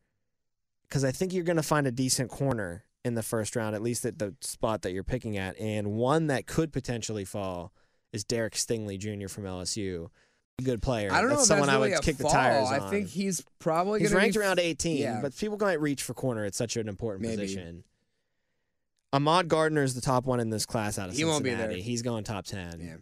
Because 0.87 1.03
I 1.03 1.11
think 1.11 1.33
you're 1.33 1.43
going 1.43 1.57
to 1.57 1.63
find 1.63 1.85
a 1.85 1.91
decent 1.91 2.31
corner 2.31 2.83
in 3.05 3.15
the 3.15 3.23
first 3.23 3.55
round, 3.55 3.75
at 3.75 3.81
least 3.81 4.05
at 4.05 4.19
the 4.19 4.35
spot 4.41 4.81
that 4.81 4.91
you're 4.91 5.03
picking 5.03 5.37
at. 5.37 5.59
And 5.59 5.91
one 5.91 6.27
that 6.27 6.47
could 6.47 6.73
potentially 6.73 7.25
fall 7.25 7.71
is 8.11 8.23
Derek 8.23 8.53
Stingley 8.53 8.97
Jr. 8.97 9.27
from 9.27 9.43
LSU. 9.43 10.09
A 10.57 10.61
good 10.61 10.81
player. 10.81 11.09
I 11.11 11.21
don't 11.21 11.29
know 11.29 11.35
That's 11.35 11.43
if 11.43 11.47
someone 11.47 11.67
that's 11.67 11.77
really 11.77 11.93
I 11.93 11.97
would 11.97 12.03
kick 12.03 12.17
fall. 12.17 12.31
the 12.31 12.35
tires 12.35 12.67
I 12.69 12.89
think 12.89 13.07
he's 13.07 13.43
probably 13.59 14.01
He's 14.01 14.13
ranked 14.13 14.33
be, 14.33 14.41
around 14.41 14.59
18, 14.59 14.97
yeah. 14.97 15.19
but 15.21 15.37
people 15.37 15.57
might 15.57 15.79
reach 15.79 16.03
for 16.03 16.13
corner. 16.13 16.43
It's 16.43 16.57
such 16.57 16.75
an 16.75 16.89
important 16.89 17.21
Maybe. 17.21 17.43
position. 17.43 17.83
Ahmad 19.11 19.47
Gardner 19.47 19.83
is 19.83 19.95
the 19.95 20.01
top 20.01 20.25
one 20.25 20.39
in 20.39 20.49
this 20.49 20.65
class 20.65 20.99
out 20.99 21.09
of 21.09 21.15
He 21.15 21.21
Cincinnati. 21.21 21.31
won't 21.31 21.43
be 21.43 21.75
there. 21.75 21.83
He's 21.83 22.01
going 22.01 22.23
top 22.23 22.45
10. 22.45 22.79
Yeah. 22.81 22.95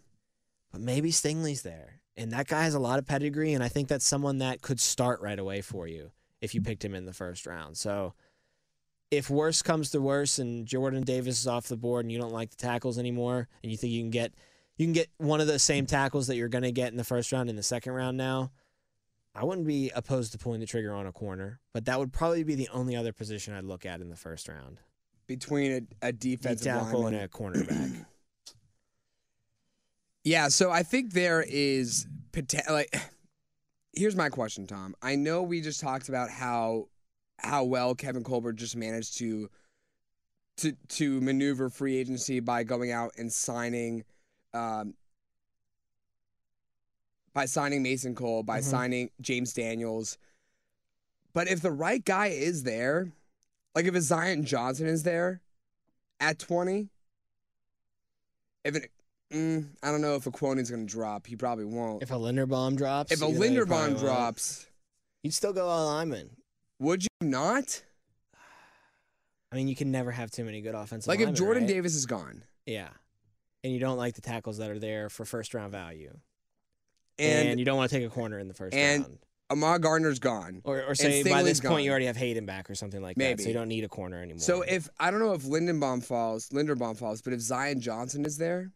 But 0.71 0.81
maybe 0.81 1.11
Stingley's 1.11 1.63
there. 1.63 2.01
And 2.15 2.31
that 2.31 2.47
guy 2.47 2.63
has 2.63 2.73
a 2.73 2.79
lot 2.79 2.97
of 2.97 3.05
pedigree, 3.05 3.53
and 3.53 3.63
I 3.63 3.67
think 3.67 3.87
that's 3.89 4.05
someone 4.05 4.39
that 4.39 4.61
could 4.61 4.79
start 4.79 5.21
right 5.21 5.37
away 5.37 5.61
for 5.61 5.87
you 5.87 6.11
if 6.41 6.55
you 6.55 6.61
picked 6.61 6.83
him 6.83 6.95
in 6.95 7.05
the 7.05 7.13
first 7.13 7.45
round. 7.45 7.77
So 7.77 8.13
if 9.11 9.29
worse 9.29 9.61
comes 9.61 9.91
to 9.91 10.01
worse 10.01 10.39
and 10.39 10.65
Jordan 10.65 11.03
Davis 11.03 11.39
is 11.39 11.47
off 11.47 11.67
the 11.67 11.77
board 11.77 12.05
and 12.05 12.11
you 12.11 12.19
don't 12.19 12.33
like 12.33 12.49
the 12.49 12.57
tackles 12.57 12.97
anymore 12.97 13.47
and 13.63 13.71
you 13.71 13.77
think 13.77 13.93
you 13.93 14.01
can 14.01 14.09
get 14.09 14.33
you 14.77 14.85
can 14.85 14.93
get 14.93 15.07
one 15.17 15.41
of 15.41 15.47
the 15.47 15.57
same 15.59 15.85
tackles 15.85 16.27
that 16.27 16.35
you're 16.35 16.49
going 16.49 16.63
to 16.63 16.71
get 16.71 16.91
in 16.91 16.97
the 16.97 17.03
first 17.03 17.31
round 17.31 17.49
in 17.49 17.55
the 17.55 17.63
second 17.63 17.93
round 17.93 18.15
now, 18.17 18.51
I 19.33 19.43
wouldn't 19.43 19.65
be 19.65 19.89
opposed 19.95 20.33
to 20.33 20.37
pulling 20.37 20.59
the 20.59 20.67
trigger 20.67 20.93
on 20.93 21.07
a 21.07 21.11
corner, 21.11 21.59
but 21.73 21.85
that 21.85 21.97
would 21.97 22.13
probably 22.13 22.43
be 22.43 22.53
the 22.55 22.69
only 22.69 22.95
other 22.95 23.11
position 23.13 23.53
I'd 23.55 23.63
look 23.63 23.85
at 23.87 24.01
in 24.01 24.09
the 24.09 24.15
first 24.15 24.47
round. 24.47 24.79
Between 25.27 25.87
a 26.01 26.11
defensive 26.11 26.65
tackle 26.65 27.03
lineman. 27.03 27.21
and 27.21 27.23
a 27.23 27.27
cornerback. 27.27 28.05
Yeah, 30.23 30.49
so 30.49 30.69
I 30.71 30.83
think 30.83 31.13
there 31.13 31.41
is 31.47 32.05
poten- 32.33 32.69
like 32.69 32.93
here's 33.93 34.15
my 34.15 34.27
question, 34.27 34.67
Tom. 34.67 34.93
I 35.01 35.15
know 35.15 35.41
we 35.41 35.61
just 35.61 35.79
talked 35.79 36.09
about 36.09 36.29
how 36.29 36.89
how 37.39 37.63
well 37.63 37.95
Kevin 37.95 38.25
Colbert 38.25 38.53
just 38.53 38.75
managed 38.75 39.17
to 39.19 39.49
to 40.57 40.73
to 40.89 41.21
maneuver 41.21 41.69
free 41.69 41.95
agency 41.95 42.41
by 42.41 42.63
going 42.65 42.91
out 42.91 43.13
and 43.17 43.31
signing, 43.31 44.03
um, 44.53 44.95
by 47.33 47.45
signing 47.45 47.81
Mason 47.81 48.13
Cole, 48.13 48.43
by 48.43 48.59
Mhm. 48.59 48.63
signing 48.63 49.09
James 49.21 49.53
Daniels. 49.53 50.17
But 51.31 51.47
if 51.47 51.61
the 51.61 51.71
right 51.71 52.03
guy 52.03 52.27
is 52.27 52.63
there, 52.63 53.13
like 53.77 53.85
if 53.85 53.93
a 53.93 54.01
Zion 54.01 54.43
Johnson 54.43 54.87
is 54.87 55.03
there 55.03 55.39
at 56.19 56.39
twenty, 56.39 56.89
if 58.65 58.75
it, 58.75 58.89
mm, 59.31 59.67
I 59.83 59.91
don't 59.91 60.01
know 60.01 60.15
if 60.15 60.25
a 60.25 60.31
Ekwonu's 60.31 60.71
going 60.71 60.87
to 60.87 60.91
drop. 60.91 61.27
He 61.27 61.35
probably 61.35 61.65
won't. 61.65 62.01
If 62.01 62.09
a 62.09 62.15
Linderbaum 62.15 62.75
drops, 62.75 63.11
If 63.11 63.21
a 63.21 63.25
even 63.25 63.39
though 63.39 63.47
he 63.47 63.55
probably 63.59 63.75
Linderbaum 63.75 63.87
won't, 63.89 63.99
drops, 63.99 64.65
you'd 65.21 65.35
still 65.35 65.53
go 65.53 65.67
all 65.67 65.85
lineman. 65.85 66.31
would 66.79 67.03
you 67.03 67.09
not? 67.21 67.83
I 69.51 69.57
mean, 69.57 69.67
you 69.67 69.75
can 69.75 69.91
never 69.91 70.09
have 70.09 70.31
too 70.31 70.43
many 70.43 70.61
good 70.61 70.73
offensive. 70.73 71.07
Like 71.07 71.19
if 71.19 71.35
Jordan 71.35 71.63
right? 71.63 71.73
Davis 71.73 71.93
is 71.93 72.07
gone 72.07 72.45
yeah, 72.65 72.89
and 73.63 73.71
you 73.71 73.79
don't 73.79 73.97
like 73.97 74.15
the 74.15 74.21
tackles 74.21 74.57
that 74.57 74.71
are 74.71 74.79
there 74.79 75.07
for 75.07 75.23
first 75.23 75.53
round 75.53 75.71
value, 75.71 76.17
and, 77.19 77.49
and, 77.49 77.59
you 77.59 77.65
don't 77.65 77.77
want 77.77 77.91
to 77.91 77.95
take 77.95 78.07
a 78.07 78.09
corner 78.09 78.39
in 78.39 78.47
the 78.47 78.55
first 78.55 78.75
and 78.75 79.03
round, 79.03 79.19
Ahmad 79.49 79.81
Gardner's 79.81 80.19
gone. 80.19 80.61
or 80.65 80.83
or 80.83 80.95
say 80.95 81.23
by 81.23 81.41
this 81.43 81.59
point 81.59 81.83
you 81.85 81.89
already 81.91 82.05
have 82.07 82.17
Haden 82.17 82.45
back 82.45 82.69
or 82.69 82.75
something 82.75 83.01
like 83.01 83.15
that, 83.17 83.39
so 83.39 83.47
you 83.47 83.53
don't 83.53 83.69
need 83.69 83.83
a 83.83 83.89
corner 83.89 84.21
anymore. 84.21 84.39
So 84.39 84.61
if 84.61 84.89
I 84.99 85.09
don't 85.11 85.19
know 85.19 85.33
if 85.33 85.43
Lindenbaum 85.43 86.03
falls, 86.03 86.49
Linderbaum 86.49 86.97
falls, 86.97 87.21
but 87.21 87.33
if 87.33 87.39
Zion 87.39 87.79
Johnson 87.79 88.25
is 88.25 88.37
there, 88.37 88.71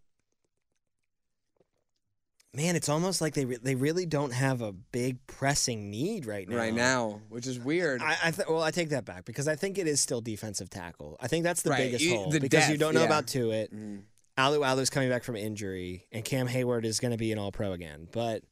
man, 2.54 2.76
it's 2.76 2.90
almost 2.90 3.22
like 3.22 3.34
they 3.34 3.46
re- 3.46 3.60
they 3.62 3.76
really 3.76 4.06
don't 4.06 4.32
have 4.34 4.62
a 4.62 4.72
big 4.72 5.26
pressing 5.28 5.90
need 5.90 6.26
right 6.26 6.48
now. 6.48 6.56
right 6.58 6.74
now, 6.74 7.22
which 7.30 7.48
is 7.48 7.60
weird. 7.60 8.02
I, 8.02 8.18
I 8.26 8.32
th- 8.32 8.48
well, 8.50 8.62
I 8.64 8.72
take 8.72 8.90
that 8.90 9.06
back 9.06 9.26
because 9.26 9.48
I 9.48 9.56
think 9.56 9.78
it 9.78 9.88
is 9.88 10.00
still 10.02 10.22
defensive 10.22 10.70
tackle. 10.70 11.18
I 11.20 11.28
think 11.28 11.44
that's 11.44 11.62
the 11.62 11.72
Right, 11.72 11.78
biggest 11.86 12.04
you- 12.04 12.16
hole 12.16 12.30
the 12.30 12.40
because 12.40 12.70
you 12.70 12.78
don't 12.78 12.94
know 12.94 13.02
yeah. 13.02 13.06
about 13.08 13.28
Tuitt. 13.28 13.74
Mm. 13.74 14.04
Alualu's 14.38 14.90
coming 14.90 15.10
back 15.10 15.24
from 15.24 15.36
injury, 15.36 16.08
and 16.12 16.24
Cam 16.24 16.48
Heyward 16.48 16.86
is 16.86 17.00
going 17.02 17.12
to 17.12 17.18
be 17.18 17.32
an 17.34 17.38
All 17.38 17.52
Pro 17.52 17.74
again. 17.74 18.08
But 18.12 18.44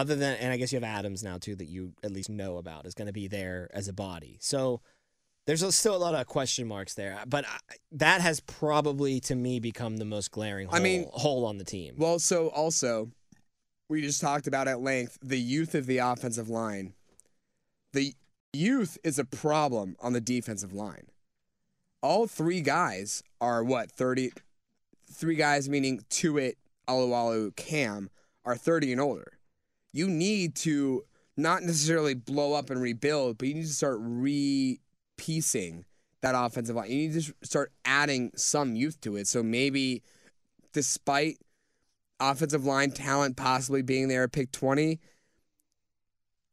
other 0.00 0.16
than, 0.16 0.36
and 0.36 0.50
I 0.50 0.56
guess 0.56 0.72
you 0.72 0.76
have 0.76 0.84
Adams 0.84 1.22
now 1.22 1.36
too 1.36 1.54
that 1.56 1.66
you 1.66 1.92
at 2.02 2.10
least 2.10 2.30
know 2.30 2.56
about 2.56 2.86
is 2.86 2.94
going 2.94 3.06
to 3.06 3.12
be 3.12 3.28
there 3.28 3.68
as 3.74 3.86
a 3.86 3.92
body. 3.92 4.38
So 4.40 4.80
there's 5.46 5.62
a, 5.62 5.70
still 5.72 5.94
a 5.94 5.98
lot 5.98 6.14
of 6.14 6.26
question 6.26 6.66
marks 6.66 6.94
there. 6.94 7.22
But 7.26 7.44
I, 7.46 7.58
that 7.92 8.22
has 8.22 8.40
probably 8.40 9.20
to 9.20 9.34
me 9.34 9.60
become 9.60 9.98
the 9.98 10.06
most 10.06 10.30
glaring 10.30 10.68
hole, 10.68 10.76
I 10.76 10.80
mean- 10.80 11.06
hole 11.12 11.44
on 11.44 11.58
the 11.58 11.64
team. 11.64 11.96
Well, 11.98 12.18
so 12.18 12.48
also, 12.48 13.10
we 13.90 14.00
just 14.00 14.22
talked 14.22 14.46
about 14.46 14.68
at 14.68 14.80
length 14.80 15.18
the 15.22 15.38
youth 15.38 15.74
of 15.74 15.86
the 15.86 15.98
offensive 15.98 16.48
line. 16.48 16.94
The 17.92 18.14
youth 18.54 18.96
is 19.04 19.18
a 19.18 19.24
problem 19.24 19.96
on 20.00 20.14
the 20.14 20.20
defensive 20.20 20.72
line. 20.72 21.08
All 22.02 22.26
three 22.26 22.62
guys 22.62 23.22
are 23.40 23.62
what, 23.62 23.90
30? 23.90 24.32
Three 25.12 25.34
guys, 25.34 25.68
meaning 25.68 26.00
Tuitt, 26.08 26.54
Alualu, 26.88 27.54
Cam, 27.56 28.08
are 28.46 28.56
30 28.56 28.92
and 28.92 29.00
older. 29.00 29.32
You 29.92 30.08
need 30.08 30.54
to 30.56 31.04
not 31.36 31.62
necessarily 31.62 32.14
blow 32.14 32.52
up 32.52 32.70
and 32.70 32.80
rebuild, 32.80 33.38
but 33.38 33.48
you 33.48 33.54
need 33.54 33.66
to 33.66 33.68
start 33.68 33.98
re-piecing 34.00 35.84
that 36.20 36.34
offensive 36.36 36.76
line. 36.76 36.90
You 36.90 37.08
need 37.08 37.22
to 37.22 37.34
start 37.42 37.72
adding 37.84 38.30
some 38.36 38.76
youth 38.76 39.00
to 39.00 39.16
it. 39.16 39.26
So 39.26 39.42
maybe, 39.42 40.02
despite 40.72 41.38
offensive 42.20 42.64
line 42.64 42.90
talent 42.90 43.36
possibly 43.36 43.82
being 43.82 44.08
there 44.08 44.24
at 44.24 44.32
pick 44.32 44.52
20, 44.52 45.00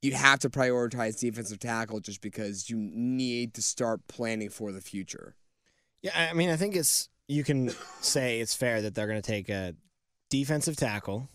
you'd 0.02 0.14
have 0.14 0.40
to 0.40 0.50
prioritize 0.50 1.20
defensive 1.20 1.60
tackle 1.60 2.00
just 2.00 2.22
because 2.22 2.70
you 2.70 2.78
need 2.78 3.54
to 3.56 3.62
start 3.62 4.08
planning 4.08 4.50
for 4.50 4.72
the 4.72 4.82
future. 4.82 5.36
Yeah, 6.02 6.30
I 6.30 6.34
mean, 6.34 6.50
I 6.50 6.56
think 6.56 6.76
it's 6.76 7.10
you 7.28 7.44
can 7.44 7.72
say 8.00 8.40
it's 8.40 8.54
fair 8.54 8.82
that 8.84 8.96
they're 8.96 9.08
going 9.08 9.22
to 9.22 9.28
take 9.28 9.50
a 9.50 9.76
defensive 10.30 10.78
tackle, 10.78 11.30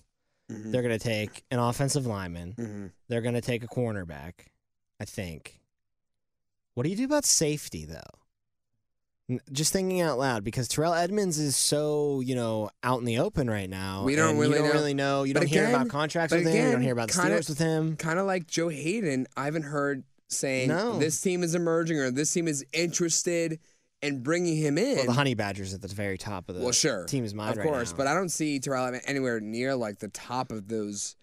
they're 0.70 0.82
going 0.82 0.98
to 0.98 1.04
take 1.04 1.44
an 1.50 1.58
offensive 1.58 2.06
lineman, 2.06 2.54
Mm-hmm. 2.58 2.86
they're 3.08 3.20
going 3.22 3.34
to 3.34 3.40
take 3.40 3.62
a 3.64 3.68
cornerback. 3.68 4.32
I 5.00 5.04
think. 5.04 5.60
What 6.74 6.84
do 6.84 6.90
you 6.90 6.96
do 6.96 7.04
about 7.04 7.24
safety 7.24 7.84
though? 7.84 9.38
Just 9.50 9.72
thinking 9.72 10.00
out 10.00 10.18
loud 10.18 10.44
because 10.44 10.68
Terrell 10.68 10.92
Edmunds 10.94 11.38
is 11.38 11.56
so 11.56 12.20
you 12.20 12.34
know 12.34 12.70
out 12.82 12.98
in 12.98 13.04
the 13.06 13.18
open 13.18 13.48
right 13.48 13.70
now. 13.70 14.02
We 14.04 14.14
don't 14.16 14.36
really 14.36 14.58
don't 14.58 14.66
know. 14.68 14.72
really 14.74 14.94
know. 14.94 15.22
You 15.22 15.32
But 15.32 15.40
don't 15.40 15.48
hear 15.48 15.68
about 15.68 15.88
contracts 15.88 16.34
with 16.34 16.44
him. 16.46 16.66
You 16.66 16.72
don't 16.72 16.82
hear 16.82 16.92
about 16.92 17.08
the 17.08 17.14
kinda- 17.20 17.38
Steelers 17.38 17.48
with 17.48 17.58
him. 17.58 17.96
Kind 17.96 18.18
of 18.18 18.26
like 18.26 18.46
Joe 18.46 18.68
Haden, 18.68 19.26
I 19.36 19.46
haven't 19.46 19.62
heard 19.62 20.04
saying 20.28 20.68
No. 20.68 20.98
this 20.98 21.20
team 21.20 21.42
is 21.42 21.54
emerging 21.54 21.98
or 21.98 22.10
this 22.10 22.32
team 22.32 22.46
is 22.48 22.64
interested 22.72 23.58
in 24.02 24.22
bringing 24.22 24.56
him 24.56 24.78
in. 24.78 24.96
Well, 24.96 25.06
the 25.06 25.12
Honey 25.12 25.34
Badgers 25.34 25.72
at 25.74 25.80
the 25.82 25.88
very 25.88 26.18
top 26.18 26.48
of 26.48 26.56
the 26.56 26.62
Well, 26.62 26.72
sure, 26.72 27.04
team's 27.06 27.34
mind 27.34 27.56
of 27.58 27.64
course, 27.64 27.92
but 27.92 28.06
I 28.06 28.14
don't 28.14 28.28
see 28.30 28.58
Terrell 28.58 28.86
Edmunds 28.86 29.06
anywhere 29.08 29.40
near 29.40 29.74
like 29.76 29.98
the 29.98 30.08
top 30.08 30.50
of 30.52 30.68
those 30.68 31.16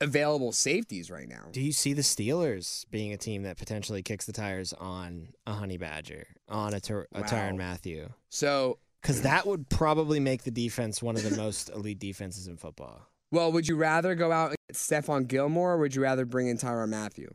available 0.00 0.50
safeties 0.52 1.10
right 1.10 1.28
now. 1.28 1.44
Do 1.52 1.60
you 1.60 1.72
see 1.72 1.92
the 1.92 2.02
Steelers 2.02 2.86
being 2.90 3.12
a 3.12 3.18
team 3.18 3.42
that 3.42 3.58
potentially 3.58 4.02
kicks 4.02 4.24
the 4.24 4.32
tires 4.32 4.72
on 4.72 5.28
a 5.46 5.52
Honey 5.52 5.76
Badger, 5.76 6.26
on 6.48 6.72
a, 6.72 6.80
Ty- 6.80 7.04
a 7.14 7.20
Wow. 7.20 7.26
Tyrann 7.26 7.56
Mathieu? 7.58 8.08
So, 8.30 8.78
Because 9.02 9.20
that 9.22 9.44
would 9.46 9.68
probably 9.68 10.18
make 10.18 10.44
the 10.44 10.50
defense 10.50 11.02
one 11.02 11.16
of 11.16 11.22
the 11.22 11.36
most 11.36 11.68
elite 11.70 11.98
defenses 11.98 12.46
in 12.48 12.56
football. 12.56 13.02
well, 13.30 13.52
would 13.52 13.68
you 13.68 13.76
rather 13.76 14.14
go 14.14 14.32
out 14.32 14.48
and 14.52 14.56
get 14.68 14.76
Stephon 14.76 15.28
Gilmore 15.28 15.74
or 15.74 15.78
would 15.78 15.94
you 15.94 16.00
rather 16.02 16.24
bring 16.24 16.48
in 16.48 16.56
Tyrann 16.56 16.88
Mathieu? 16.88 17.28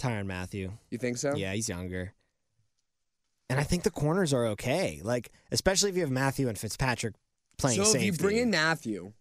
Tyrann 0.00 0.26
Mathieu. 0.26 0.72
You 0.90 0.98
think 0.98 1.18
so? 1.18 1.34
Yeah, 1.36 1.52
he's 1.54 1.68
younger. 1.68 2.12
And 3.50 3.58
I 3.58 3.62
think 3.62 3.82
the 3.82 3.90
corners 3.90 4.32
are 4.34 4.46
okay. 4.48 5.00
Like, 5.02 5.30
especially 5.50 5.90
if 5.90 5.96
you 5.96 6.02
have 6.02 6.10
Mathieu 6.10 6.48
and 6.48 6.58
Fitzpatrick 6.58 7.14
playing 7.56 7.78
So 7.78 7.84
safety. 7.84 8.08
if 8.08 8.14
you 8.14 8.18
bring 8.18 8.36
in 8.36 8.50
Mathieu, 8.50 9.12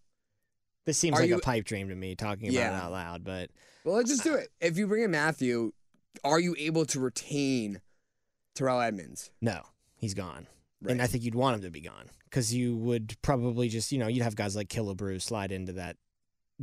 this 0.85 0.97
seems 0.97 1.17
like 1.19 1.29
you- 1.29 1.37
a 1.37 1.41
pipe 1.41 1.65
dream 1.65 1.89
to 1.89 1.95
me 1.95 2.15
talking 2.15 2.49
about 2.49 2.73
it 2.73 2.75
out 2.83 2.91
loud, 2.91 3.23
but 3.23 3.49
well, 3.83 3.95
let's 3.95 4.09
just 4.09 4.23
do 4.23 4.33
it. 4.35 4.49
If 4.59 4.77
you 4.77 4.87
bring 4.87 5.03
in 5.03 5.11
Mathieu, 5.11 5.73
are 6.23 6.39
you 6.39 6.55
able 6.57 6.85
to 6.87 6.99
retain 6.99 7.81
Terrell 8.55 8.81
Edmunds? 8.81 9.29
no, 9.41 9.61
he's 9.95 10.13
gone. 10.13 10.47
Right. 10.81 10.91
And 10.91 11.01
I 11.01 11.07
think 11.07 11.23
you'd 11.23 11.33
want 11.35 11.55
him 11.55 11.61
to 11.63 11.71
be 11.71 11.81
gone 11.81 12.09
because 12.25 12.53
you 12.53 12.75
would 12.77 13.15
probably 13.23 13.67
just, 13.67 13.91
you 13.91 13.97
know, 13.97 14.07
you'd 14.07 14.21
have 14.23 14.35
guys 14.35 14.55
like 14.55 14.67
Killebrew 14.69 15.19
slide 15.21 15.51
into 15.51 15.73
that 15.73 15.97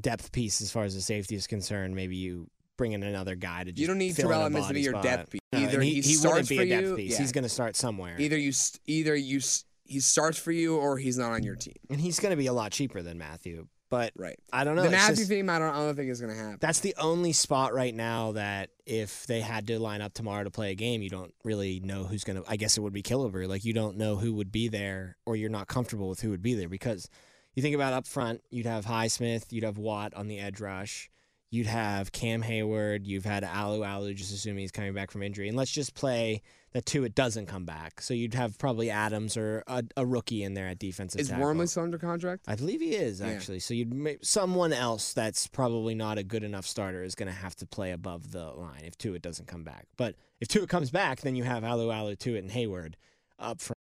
depth 0.01 0.31
piece 0.33 0.61
as 0.61 0.71
far 0.71 0.85
as 0.85 0.95
the 0.95 1.01
safety 1.01 1.35
is 1.35 1.47
concerned. 1.49 1.97
Maybe 1.97 2.15
you 2.17 2.49
bring 2.77 2.93
in 2.93 3.03
another 3.03 3.35
guy 3.37 3.65
to 3.65 3.71
just 3.73 3.79
You 3.81 3.87
don't 3.87 3.99
need 3.99 4.17
Terrell 4.17 4.43
Edmunds 4.43 4.69
to 4.69 4.75
be 4.75 4.81
your 4.83 4.93
spot. 4.95 5.03
depth 5.05 5.31
piece. 5.31 5.41
No, 5.53 5.59
Either 5.61 5.81
he 5.81 5.95
he, 5.95 6.01
he 6.01 6.15
starts 6.15 6.49
be 6.49 6.57
for 6.57 6.63
a 6.63 6.69
depth 6.69 6.83
you- 6.87 6.97
piece. 6.97 7.13
yeah. 7.13 7.19
He's 7.19 7.33
going 7.33 7.45
to 7.45 7.49
start 7.49 7.77
somewhere. 7.77 8.17
Either 8.19 8.37
you, 8.39 8.53
either 8.87 9.15
you, 9.15 9.41
he 9.85 10.01
starts 10.01 10.39
for 10.39 10.53
you 10.53 10.77
or 10.77 10.99
he's 10.99 11.17
not 11.19 11.33
on 11.33 11.43
your 11.43 11.57
team. 11.57 11.77
and 11.91 12.01
he's 12.01 12.19
going 12.21 12.31
to 12.31 12.37
be 12.37 12.47
a 12.47 12.53
lot 12.53 12.73
cheaper 12.73 13.03
than 13.03 13.19
Mathieu. 13.19 13.67
But 13.91 14.13
Right. 14.17 14.37
I 14.53 14.65
don't 14.65 14.75
know. 14.75 14.83
the 14.83 14.91
Mathieu 14.91 15.15
just- 15.17 15.29
theme, 15.29 15.49
I 15.49 15.59
don't, 15.61 15.69
I 15.73 15.77
don't 15.77 15.95
think 15.95 16.11
is 16.11 16.21
going 16.21 16.33
to 16.35 16.39
happen. 16.39 16.59
that's 16.61 16.81
the 16.81 16.97
only 16.99 17.33
spot 17.33 17.75
right 17.75 17.95
now 17.95 18.33
that 18.33 18.71
if 18.87 19.25
they 19.27 19.41
had 19.41 19.69
to 19.69 19.79
line 19.79 20.01
up 20.01 20.13
tomorrow 20.15 20.43
to 20.43 20.51
play 20.51 20.73
a 20.73 20.75
game, 20.75 21.01
you 21.01 21.11
don't 21.11 21.33
really 21.45 21.79
know 21.81 22.03
who's 22.05 22.25
going 22.25 22.43
to. 22.43 22.51
I 22.51 22.57
guess 22.57 22.77
it 22.77 22.81
would 22.81 22.93
be 22.95 23.03
Killebrew. 23.03 23.47
Like 23.47 23.65
you 23.65 23.73
don't 23.73 23.97
know 23.97 24.17
who 24.17 24.33
would 24.35 24.51
be 24.51 24.67
there, 24.67 25.17
or 25.27 25.37
you're 25.37 25.51
not 25.51 25.69
comfortable 25.69 26.09
with 26.09 26.21
who 26.23 26.31
would 26.31 26.43
be 26.43 26.55
there 26.55 26.69
because 26.69 27.09
you 27.55 27.63
think 27.63 27.77
about 27.77 27.93
up 27.93 28.07
front, 28.09 28.41
you'd 28.51 28.67
have 28.67 28.85
Highsmith, 28.85 29.53
you'd 29.53 29.63
have 29.65 29.79
Watt 29.79 30.13
on 30.15 30.27
the 30.27 30.41
edge 30.41 30.61
rush, 30.61 31.09
you'd 31.55 31.67
have 31.67 32.11
Cam 32.11 32.43
Heyward, 32.43 33.07
you've 33.07 33.25
had 33.25 33.45
Alualu, 33.45 34.15
just 34.17 34.35
assuming 34.35 34.59
he's 34.63 34.73
coming 34.73 34.93
back 34.93 35.11
from 35.13 35.23
injury, 35.23 35.49
and 35.49 35.57
let's 35.57 35.71
just 35.71 35.95
play 35.95 36.43
that 36.73 36.85
Tuitt 36.85 37.15
doesn't 37.15 37.47
come 37.47 37.65
back. 37.65 38.01
So 38.01 38.13
you'd 38.13 38.35
have 38.35 38.59
probably 38.59 38.91
Adams 38.91 39.37
or 39.37 39.63
a, 39.69 39.85
a 39.97 40.05
rookie 40.05 40.43
in 40.43 40.55
there 40.55 40.67
at 40.67 40.81
defensive. 40.81 41.21
Is 41.21 41.29
tackle. 41.29 41.45
Wormley 41.45 41.69
still 41.69 41.85
under 41.85 41.99
contract? 41.99 42.45
I 42.49 42.57
believe 42.57 42.81
he 42.81 42.97
is 42.97 43.21
Yeah. 43.21 43.29
actually. 43.29 43.61
So 43.61 43.73
you'd 43.73 43.95
make 43.95 44.25
someone 44.25 44.73
else 44.73 45.13
that's 45.13 45.47
probably 45.47 45.95
not 45.95 46.19
a 46.19 46.25
good 46.25 46.43
enough 46.43 46.67
starter 46.67 47.05
is 47.05 47.15
going 47.15 47.29
to 47.29 47.39
have 47.39 47.55
to 47.57 47.67
play 47.67 47.93
above 47.93 48.33
the 48.33 48.51
line 48.51 48.83
if 48.83 48.99
Tuitt 48.99 49.23
doesn't 49.23 49.47
come 49.47 49.63
back. 49.63 49.87
But 49.97 50.17
if 50.41 50.49
Tuitt 50.49 50.69
comes 50.69 50.91
back, 50.91 51.21
then 51.21 51.37
you 51.37 51.45
have 51.45 51.63
Alualu, 51.63 52.19
Tua, 52.19 52.39
and 52.39 52.51
Heyward 52.51 52.95
up 53.39 53.61
front. 53.61 53.79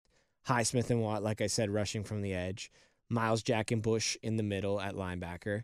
Highsmith 0.46 0.90
and 0.90 1.00
Watt, 1.00 1.22
like 1.22 1.40
I 1.40 1.46
said, 1.46 1.70
rushing 1.70 2.04
from 2.04 2.20
the 2.20 2.34
edge. 2.34 2.70
Myles 3.08 3.42
Jack 3.42 3.70
and 3.70 3.80
Bush 3.80 4.16
in 4.22 4.36
the 4.36 4.42
middle 4.42 4.80
at 4.80 4.94
linebacker. 4.94 5.62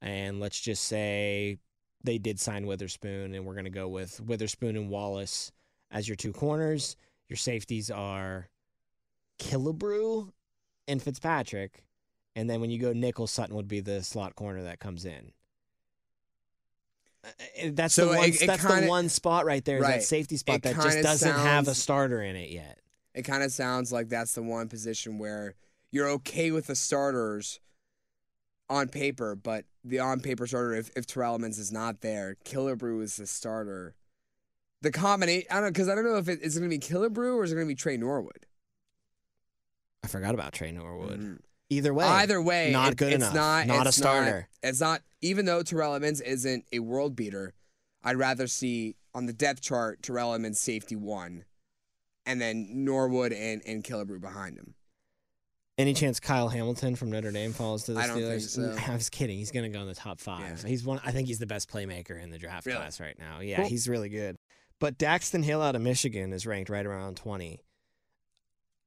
And 0.00 0.38
let's 0.40 0.60
just 0.60 0.84
say 0.84 1.58
they 2.04 2.18
did 2.18 2.38
sign 2.38 2.66
Witherspoon, 2.66 3.34
and 3.34 3.44
we're 3.44 3.54
going 3.54 3.64
to 3.64 3.70
go 3.70 3.88
with 3.88 4.20
Witherspoon 4.20 4.76
and 4.76 4.88
Wallace 4.88 5.50
as 5.90 6.08
your 6.08 6.16
two 6.16 6.32
corners. 6.32 6.96
Your 7.28 7.36
safeties 7.36 7.90
are 7.90 8.48
Killebrew 9.40 10.30
and 10.86 11.02
Fitzpatrick. 11.02 11.84
And 12.36 12.48
then 12.48 12.60
when 12.60 12.70
you 12.70 12.78
go 12.78 12.92
nickel, 12.92 13.26
Sutton 13.26 13.56
would 13.56 13.66
be 13.68 13.80
the 13.80 14.02
slot 14.02 14.36
corner 14.36 14.62
that 14.62 14.78
comes 14.78 15.04
in. 15.04 15.32
Uh, 17.24 17.28
uh, 17.28 17.70
That's 17.72 17.94
So 17.94 18.06
the 18.12 18.16
one. 18.16 18.28
it- 18.28 18.42
it 18.42 18.46
that's 18.46 18.62
kinda- 18.64 18.82
the 18.82 18.88
one 18.88 19.08
spot 19.08 19.44
right 19.44 19.64
there, 19.64 19.80
Right. 19.80 19.96
That 19.98 20.04
safety 20.04 20.36
spot 20.36 20.62
that 20.62 20.76
just 20.76 21.02
doesn't 21.02 21.32
have 21.34 21.66
a 21.68 21.74
starter 21.74 22.22
in 22.22 22.36
it 22.36 22.50
yet. 22.50 22.78
It 23.14 23.22
kind 23.22 23.42
of 23.42 23.50
sounds 23.52 23.90
like 23.90 24.08
that's 24.08 24.34
the 24.34 24.42
one 24.42 24.68
position 24.68 25.18
where 25.18 25.56
you're 25.90 26.08
okay 26.08 26.52
with 26.52 26.66
the 26.68 26.76
starters 26.76 27.58
on 28.70 28.88
paper, 28.88 29.34
but 29.34 29.64
the 29.84 29.98
on 30.00 30.20
paper 30.20 30.46
starter, 30.46 30.74
if, 30.74 30.90
if 30.96 31.06
Terrell 31.06 31.34
Edmunds 31.36 31.58
is 31.58 31.72
not 31.72 32.00
there, 32.02 32.36
Killebrew 32.44 33.02
is 33.02 33.16
the 33.16 33.26
starter. 33.26 33.94
the 34.82 34.90
combination. 34.92 35.46
I 35.50 35.54
don't 35.54 35.64
know 35.64 35.70
because 35.70 35.88
I 35.88 35.94
don't 35.94 36.04
know 36.04 36.16
if 36.16 36.28
it, 36.28 36.40
it's 36.42 36.56
going 36.58 36.70
to 36.70 36.76
be 36.76 36.78
Killebrew 36.80 37.36
or 37.36 37.44
is 37.44 37.52
it 37.52 37.54
going 37.56 37.66
to 37.66 37.70
be 37.70 37.74
Tre 37.74 37.96
Norwood. 37.96 38.46
I 40.04 40.08
forgot 40.08 40.34
about 40.34 40.52
Tre 40.52 40.70
Norwood. 40.72 41.18
Mhm. 41.20 41.38
Either 41.70 41.92
way, 41.92 42.04
Either 42.06 42.40
way, 42.40 42.70
not 42.72 42.92
it- 42.92 42.96
good 42.98 43.12
it's 43.12 43.16
enough. 43.24 43.34
Not, 43.34 43.66
Not 43.66 43.86
a 43.86 43.88
it's 43.88 43.98
starter. 43.98 44.48
it's 44.62 44.80
not. 44.80 45.02
Even 45.20 45.44
though 45.44 45.62
Terrell 45.62 45.94
Edmunds 45.94 46.20
isn't 46.20 46.64
a 46.72 46.78
world 46.78 47.14
beater, 47.16 47.52
I'd 48.02 48.16
rather 48.16 48.46
see 48.46 48.96
on 49.14 49.26
the 49.26 49.32
depth 49.32 49.60
chart 49.60 50.02
Terrell 50.02 50.32
Edmunds 50.32 50.60
safety 50.60 50.96
one, 50.96 51.44
and 52.24 52.40
then 52.40 52.84
Norwood 52.84 53.32
and 53.32 53.60
and 53.66 53.82
Killebrew 53.84 54.20
behind 54.20 54.56
him. 54.56 54.74
Any 55.78 55.94
chance 55.94 56.18
Kyle 56.18 56.48
Hamilton 56.48 56.96
from 56.96 57.10
Notre 57.10 57.30
Dame 57.30 57.52
falls 57.52 57.84
to 57.84 57.92
the 57.94 58.00
I 58.00 58.08
don't 58.08 58.20
think 58.20 58.40
so. 58.42 58.76
I 58.88 58.94
was 58.94 59.08
kidding. 59.08 59.38
He's 59.38 59.52
going 59.52 59.70
to 59.70 59.76
go 59.76 59.80
in 59.80 59.86
the 59.88 59.94
top 59.94 60.18
five. 60.18 60.60
Yeah. 60.62 60.68
He's 60.68 60.84
one. 60.84 61.00
I 61.04 61.12
think 61.12 61.28
he's 61.28 61.38
the 61.38 61.46
best 61.46 61.70
playmaker 61.70 62.20
in 62.20 62.30
the 62.30 62.38
draft 62.38 62.66
Really? 62.66 62.78
class 62.78 62.98
right 62.98 63.16
now. 63.18 63.38
Yeah, 63.40 63.58
Cool. 63.58 63.66
he's 63.68 63.88
really 63.88 64.08
good. 64.08 64.36
But 64.80 64.98
Daxton 64.98 65.44
Hill 65.44 65.62
out 65.62 65.76
of 65.76 65.82
Michigan 65.82 66.32
is 66.32 66.46
ranked 66.46 66.68
right 66.68 66.84
around 66.84 67.16
twenty. 67.16 67.60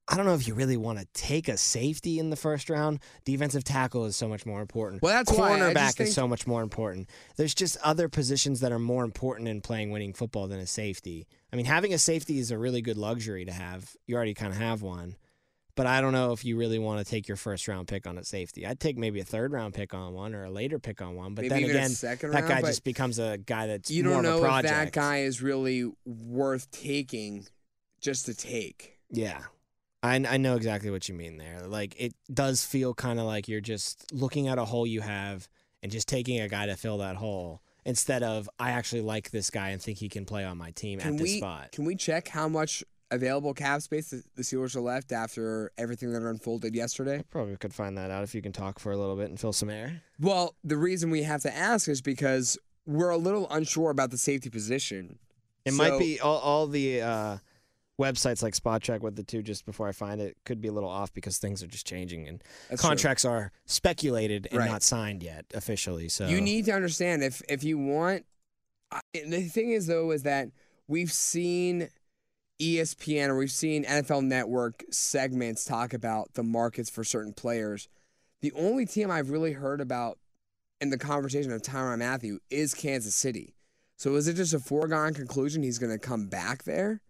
I 0.08 0.18
don't 0.18 0.26
know 0.26 0.34
if 0.34 0.46
you 0.46 0.54
really 0.56 0.76
want 0.76 1.00
to 1.00 1.06
take 1.14 1.48
a 1.48 1.56
safety 1.56 2.20
in 2.20 2.32
the 2.32 2.36
first 2.36 2.70
round. 2.70 3.00
Defensive 3.24 3.64
tackle 3.64 4.04
is 4.06 4.18
so 4.18 4.28
much 4.28 4.46
more 4.46 4.60
important. 4.60 5.02
Well, 5.02 5.14
that's 5.14 5.32
why 5.32 5.54
I 5.54 5.60
cornerback 5.60 5.74
just 5.76 5.98
think- 6.00 6.10
is 6.10 6.16
so 6.16 6.28
much 6.28 6.46
more 6.46 6.62
important. 6.64 7.08
There's 7.38 7.54
just 7.56 7.78
other 7.84 8.10
positions 8.10 8.60
that 8.60 8.74
are 8.74 8.80
more 8.80 9.06
important 9.06 9.48
in 9.48 9.62
playing 9.62 9.92
winning 9.92 10.12
football 10.14 10.48
than 10.50 10.60
a 10.60 10.68
safety. 10.68 11.28
I 11.54 11.56
mean, 11.56 11.66
having 11.66 11.94
a 11.94 11.98
safety 11.98 12.40
is 12.40 12.52
a 12.52 12.58
really 12.58 12.82
good 12.82 12.98
luxury 12.98 13.46
to 13.46 13.54
have. 13.54 13.96
You 14.08 14.16
already 14.18 14.34
kind 14.34 14.52
of 14.52 14.60
have 14.60 14.82
one. 14.82 15.16
But 15.76 15.88
I 15.88 16.02
don't 16.02 16.14
know 16.14 16.32
if 16.34 16.44
you 16.44 16.58
really 16.58 16.80
want 16.80 17.04
to 17.06 17.10
take 17.10 17.28
your 17.28 17.38
first 17.38 17.68
round 17.68 17.88
pick 17.88 18.06
on 18.06 18.18
a 18.18 18.24
safety. 18.24 18.66
I'd 18.66 18.80
take 18.80 18.98
maybe 18.98 19.20
a 19.20 19.24
third 19.24 19.52
round 19.52 19.74
pick 19.74 19.94
on 19.94 20.14
one 20.14 20.36
or 20.36 20.46
a 20.46 20.50
later 20.50 20.80
pick 20.80 21.02
on 21.02 21.16
one. 21.16 21.34
But 21.34 21.44
Maybe 21.46 21.64
then 21.64 21.70
again, 21.70 21.90
second 21.90 22.32
that 22.32 22.44
round, 22.44 22.50
guy 22.50 22.62
just 22.62 22.84
becomes 22.84 23.20
a 23.20 23.38
guy 23.38 23.68
that's 23.68 23.90
You 23.90 24.04
don't 24.04 24.14
of 24.14 24.20
a 24.20 24.42
know 24.42 24.58
if 24.58 24.64
that 24.64 24.92
guy 24.92 25.20
is 25.20 25.42
really 25.42 25.92
worth 26.06 26.70
taking 26.72 27.48
just 28.00 28.26
to 28.26 28.34
take. 28.34 29.00
Yeah. 29.10 29.42
I, 30.04 30.16
I 30.16 30.38
know 30.38 30.56
exactly 30.56 30.90
what 30.90 31.08
you 31.08 31.16
mean 31.16 31.38
there. 31.38 31.62
Like 31.68 31.96
it 31.98 32.14
does 32.34 32.66
feel 32.66 32.94
kind 32.94 33.20
of 33.20 33.26
like 33.26 33.48
you're 33.48 33.62
just 33.62 34.12
looking 34.12 34.48
at 34.48 34.58
a 34.58 34.66
hole 34.66 34.88
you 34.88 35.02
have 35.02 35.48
and 35.84 35.92
just 35.92 36.08
taking 36.08 36.40
a 36.40 36.50
guy 36.50 36.66
to 36.66 36.76
fill 36.76 37.00
that 37.00 37.16
hole 37.16 37.62
instead 37.86 38.24
of 38.24 38.50
I 38.60 38.72
actually 38.72 39.02
like 39.02 39.32
this 39.32 39.50
guy 39.50 39.70
and 39.70 39.82
think 39.82 39.98
he 40.00 40.10
can 40.10 40.26
play 40.26 40.44
on 40.44 40.58
my 40.58 40.72
team 40.72 41.00
Can 41.00 41.14
at 41.14 41.18
this 41.20 41.24
we 41.24 41.38
spot. 41.38 41.72
can 41.72 41.86
we 41.86 41.96
check 41.96 42.28
how 42.28 42.48
much 42.48 42.84
available 43.12 43.54
cap 43.54 43.82
space 43.82 44.10
the, 44.10 44.24
the 44.36 44.42
Steelers 44.42 44.76
are 44.76 44.82
left 44.82 45.12
after 45.12 45.72
everything 45.78 46.12
that 46.14 46.24
unfolded 46.24 46.74
yesterday? 46.76 47.24
Probably 47.30 47.56
could 47.58 47.74
find 47.74 47.98
that 47.98 48.10
out 48.12 48.24
if 48.24 48.34
you 48.34 48.42
can 48.42 48.52
talk 48.54 48.80
for 48.80 48.92
a 48.92 48.98
little 48.98 49.16
bit 49.16 49.30
and 49.30 49.40
fill 49.40 49.54
some 49.54 49.70
air. 49.70 50.02
Well, 50.20 50.56
the 50.64 50.78
reason 50.78 51.12
we 51.12 51.24
have 51.24 51.42
to 51.44 51.56
ask 51.56 51.88
is 51.88 52.02
because 52.02 52.58
we're 52.86 53.10
a 53.10 53.18
little 53.18 53.48
unsure 53.52 53.92
about 53.92 54.12
the 54.12 54.18
safety 54.18 54.50
position. 54.50 55.20
It 55.66 55.72
So- 55.74 55.78
might 55.78 56.00
be 56.00 56.20
all, 56.20 56.38
all 56.40 56.68
the 56.68 57.02
uh, 57.02 57.38
websites 58.00 58.42
like 58.42 58.56
Spot 58.56 59.02
with 59.02 59.16
the 59.16 59.24
two 59.24 59.44
just 59.44 59.66
before 59.66 59.88
I 59.88 59.92
find 59.92 60.20
it 60.20 60.36
could 60.46 60.60
be 60.62 60.68
a 60.68 60.72
little 60.72 60.90
off 60.90 61.14
because 61.14 61.38
things 61.38 61.62
are 61.62 61.68
just 61.68 61.86
changing 61.86 62.28
and 62.28 62.42
That's 62.70 62.82
true. 62.82 62.90
contracts 62.90 63.26
are 63.26 63.52
speculated 63.66 64.48
and 64.50 64.60
Right. 64.60 64.72
not 64.72 64.82
signed 64.82 65.22
yet 65.22 65.46
officially. 65.54 66.10
So 66.10 66.28
You 66.28 66.42
need 66.42 66.66
to 66.66 66.72
understand 66.72 67.24
if 67.24 67.42
if 67.48 67.64
you 67.64 67.78
want. 67.78 68.26
I- 68.92 69.02
The 69.14 69.44
thing 69.44 69.72
is 69.72 69.86
though 69.88 70.12
is 70.12 70.24
that 70.24 70.50
we've 70.88 71.12
seen 71.12 71.90
ESPN 72.62 73.30
or 73.30 73.38
we've 73.38 73.52
seen 73.52 73.84
NFL 73.86 74.24
Network 74.24 74.84
segments 74.92 75.66
talk 75.66 75.94
about 75.94 76.36
the 76.36 76.44
markets 76.44 76.92
for 76.92 77.04
certain 77.04 77.34
players. 77.34 77.90
The 78.42 78.52
only 78.54 78.86
team 78.86 79.10
I've 79.10 79.32
really 79.32 79.54
heard 79.54 79.82
about 79.82 80.20
in 80.80 80.92
the 80.92 80.98
conversation 80.98 81.52
of 81.52 81.64
Tyrann 81.64 82.00
Mathieu 82.00 82.40
is 82.52 82.76
Kansas 82.76 83.16
City. 83.16 83.56
So 83.98 84.16
is 84.16 84.28
it 84.28 84.36
just 84.36 84.54
a 84.54 84.60
foregone 84.60 85.16
conclusion 85.16 85.64
he's 85.64 85.80
going 85.80 85.92
to 85.92 86.00
come 86.00 86.28
back 86.28 86.64
there? 86.64 87.02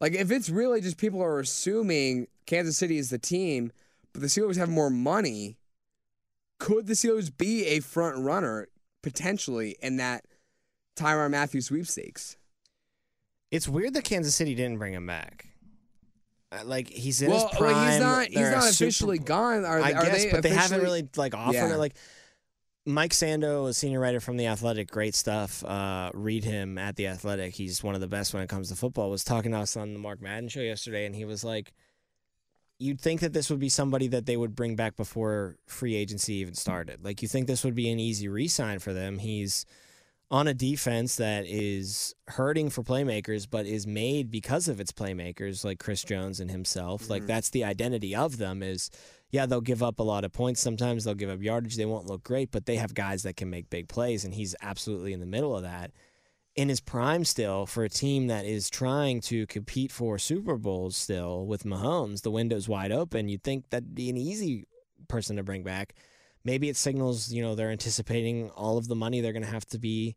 Like 0.00 0.14
if 0.14 0.30
it's 0.30 0.48
really 0.48 0.80
just 0.80 0.96
people 0.96 1.22
are 1.22 1.38
assuming 1.38 2.26
Kansas 2.46 2.78
City 2.78 2.96
is 2.96 3.10
the 3.10 3.18
team, 3.18 3.70
but 4.12 4.22
the 4.22 4.28
Steelers 4.28 4.56
have 4.56 4.70
more 4.70 4.90
money, 4.90 5.58
could 6.58 6.86
the 6.86 6.94
Steelers 6.94 7.30
be 7.36 7.66
a 7.66 7.80
front 7.80 8.16
runner 8.18 8.68
potentially 9.02 9.76
in 9.82 9.98
that 9.98 10.24
Tyrann 10.96 11.32
Mathieu 11.32 11.60
sweepstakes? 11.60 12.36
It's 13.50 13.68
weird 13.68 13.94
that 13.94 14.04
Kansas 14.04 14.34
City 14.34 14.54
didn't 14.54 14.78
bring 14.78 14.92
him 14.92 15.06
back. 15.06 15.46
Uh, 16.52 16.62
Like 16.64 16.88
he's 16.88 17.22
in 17.22 17.30
well, 17.30 17.48
his 17.48 17.58
prime. 17.58 17.72
well, 17.74 17.90
he's 17.90 18.00
not. 18.00 18.26
He's 18.28 18.50
not 18.50 18.62
Super- 18.64 18.88
officially 18.88 19.18
gone. 19.18 19.64
Are, 19.64 19.80
I 19.80 19.92
are 19.92 20.04
guess, 20.04 20.24
they 20.24 20.30
but 20.30 20.42
they 20.42 20.50
haven't 20.50 20.80
really 20.80 21.08
like 21.16 21.34
offered 21.34 21.54
Yeah. 21.54 21.74
it. 21.74 21.78
Like 21.78 21.94
Mike 22.88 23.12
Sando, 23.12 23.68
a 23.68 23.74
senior 23.74 23.98
writer 23.98 24.20
from 24.20 24.36
the 24.36 24.46
Athletic, 24.46 24.90
great 24.90 25.14
stuff. 25.16 25.64
Uh, 25.64 26.10
read 26.14 26.44
him 26.44 26.78
at 26.78 26.94
the 26.96 27.08
Athletic. 27.08 27.54
He's 27.54 27.82
one 27.82 27.94
of 27.96 28.00
the 28.00 28.06
best 28.06 28.32
when 28.32 28.42
it 28.44 28.48
comes 28.48 28.68
to 28.68 28.76
football. 28.76 29.10
Was 29.10 29.24
talking 29.24 29.50
to 29.52 29.58
us 29.58 29.76
on 29.76 29.92
the 29.92 29.98
Mark 29.98 30.20
Madden 30.22 30.48
show 30.48 30.60
yesterday, 30.60 31.04
and 31.04 31.14
he 31.14 31.24
was 31.24 31.42
like, 31.42 31.72
"You'd 32.78 33.00
think 33.00 33.20
that 33.20 33.32
this 33.32 33.50
would 33.50 33.58
be 33.58 33.68
somebody 33.68 34.06
that 34.08 34.26
they 34.26 34.36
would 34.36 34.54
bring 34.54 34.76
back 34.76 34.94
before 34.96 35.56
free 35.66 35.96
agency 35.96 36.34
even 36.34 36.54
started. 36.54 37.04
Like 37.04 37.22
you 37.22 37.28
think 37.28 37.46
this 37.48 37.64
would 37.64 37.74
be 37.74 37.90
an 37.90 37.98
easy 37.98 38.28
re-sign 38.28 38.78
for 38.78 38.92
them. 38.92 39.18
He's 39.18 39.66
on 40.30 40.48
a 40.48 40.54
defense 40.54 41.16
that 41.16 41.46
is 41.46 42.14
hurting 42.28 42.68
for 42.70 42.82
playmakers, 42.82 43.46
but 43.48 43.64
is 43.64 43.86
made 43.86 44.30
because 44.30 44.66
of 44.66 44.80
its 44.80 44.90
playmakers, 44.90 45.64
like 45.64 45.78
Chris 45.78 46.02
Jones 46.02 46.40
and 46.40 46.50
himself. 46.50 47.08
Like 47.08 47.22
Mhm. 47.22 47.26
that's 47.28 47.50
the 47.50 47.62
identity 47.64 48.14
of 48.14 48.38
them. 48.38 48.62
Is 48.62 48.90
yeah, 49.30 49.46
they'll 49.46 49.60
give 49.60 49.82
up 49.82 49.98
a 50.00 50.02
lot 50.04 50.24
of 50.24 50.32
points. 50.32 50.60
Sometimes 50.60 51.04
they'll 51.04 51.14
give 51.14 51.30
up 51.30 51.42
yardage. 51.42 51.76
They 51.76 51.86
won't 51.86 52.06
look 52.06 52.22
great, 52.22 52.50
but 52.50 52.66
they 52.66 52.76
have 52.76 52.94
guys 52.94 53.22
that 53.24 53.36
can 53.36 53.50
make 53.50 53.70
big 53.70 53.88
plays, 53.88 54.24
and 54.24 54.34
he's 54.34 54.54
absolutely 54.62 55.12
in 55.12 55.20
the 55.20 55.26
middle 55.26 55.54
of 55.56 55.62
that. 55.62 55.92
In 56.54 56.68
his 56.70 56.80
prime, 56.80 57.24
still 57.24 57.66
for 57.66 57.84
a 57.84 57.88
team 57.88 58.28
that 58.28 58.46
is 58.46 58.70
trying 58.70 59.20
to 59.22 59.46
compete 59.46 59.92
for 59.92 60.18
Super 60.18 60.56
Bowls, 60.56 60.96
still 60.96 61.44
with 61.44 61.64
Mahomes, 61.64 62.22
the 62.22 62.30
window's 62.30 62.68
wide 62.68 62.92
open. 62.92 63.28
You'd 63.28 63.42
think 63.44 63.68
that'd 63.70 63.94
be 63.94 64.08
an 64.08 64.16
easy 64.16 64.64
person 65.06 65.36
to 65.36 65.42
bring 65.42 65.62
back. 65.62 65.94
Maybe 66.46 66.68
it 66.68 66.76
signals, 66.76 67.32
you 67.32 67.42
know, 67.42 67.56
they're 67.56 67.72
anticipating 67.72 68.50
all 68.50 68.78
of 68.78 68.86
the 68.86 68.94
money 68.94 69.20
they're 69.20 69.32
going 69.32 69.44
to 69.44 69.50
have 69.50 69.66
to 69.66 69.78
be 69.78 70.14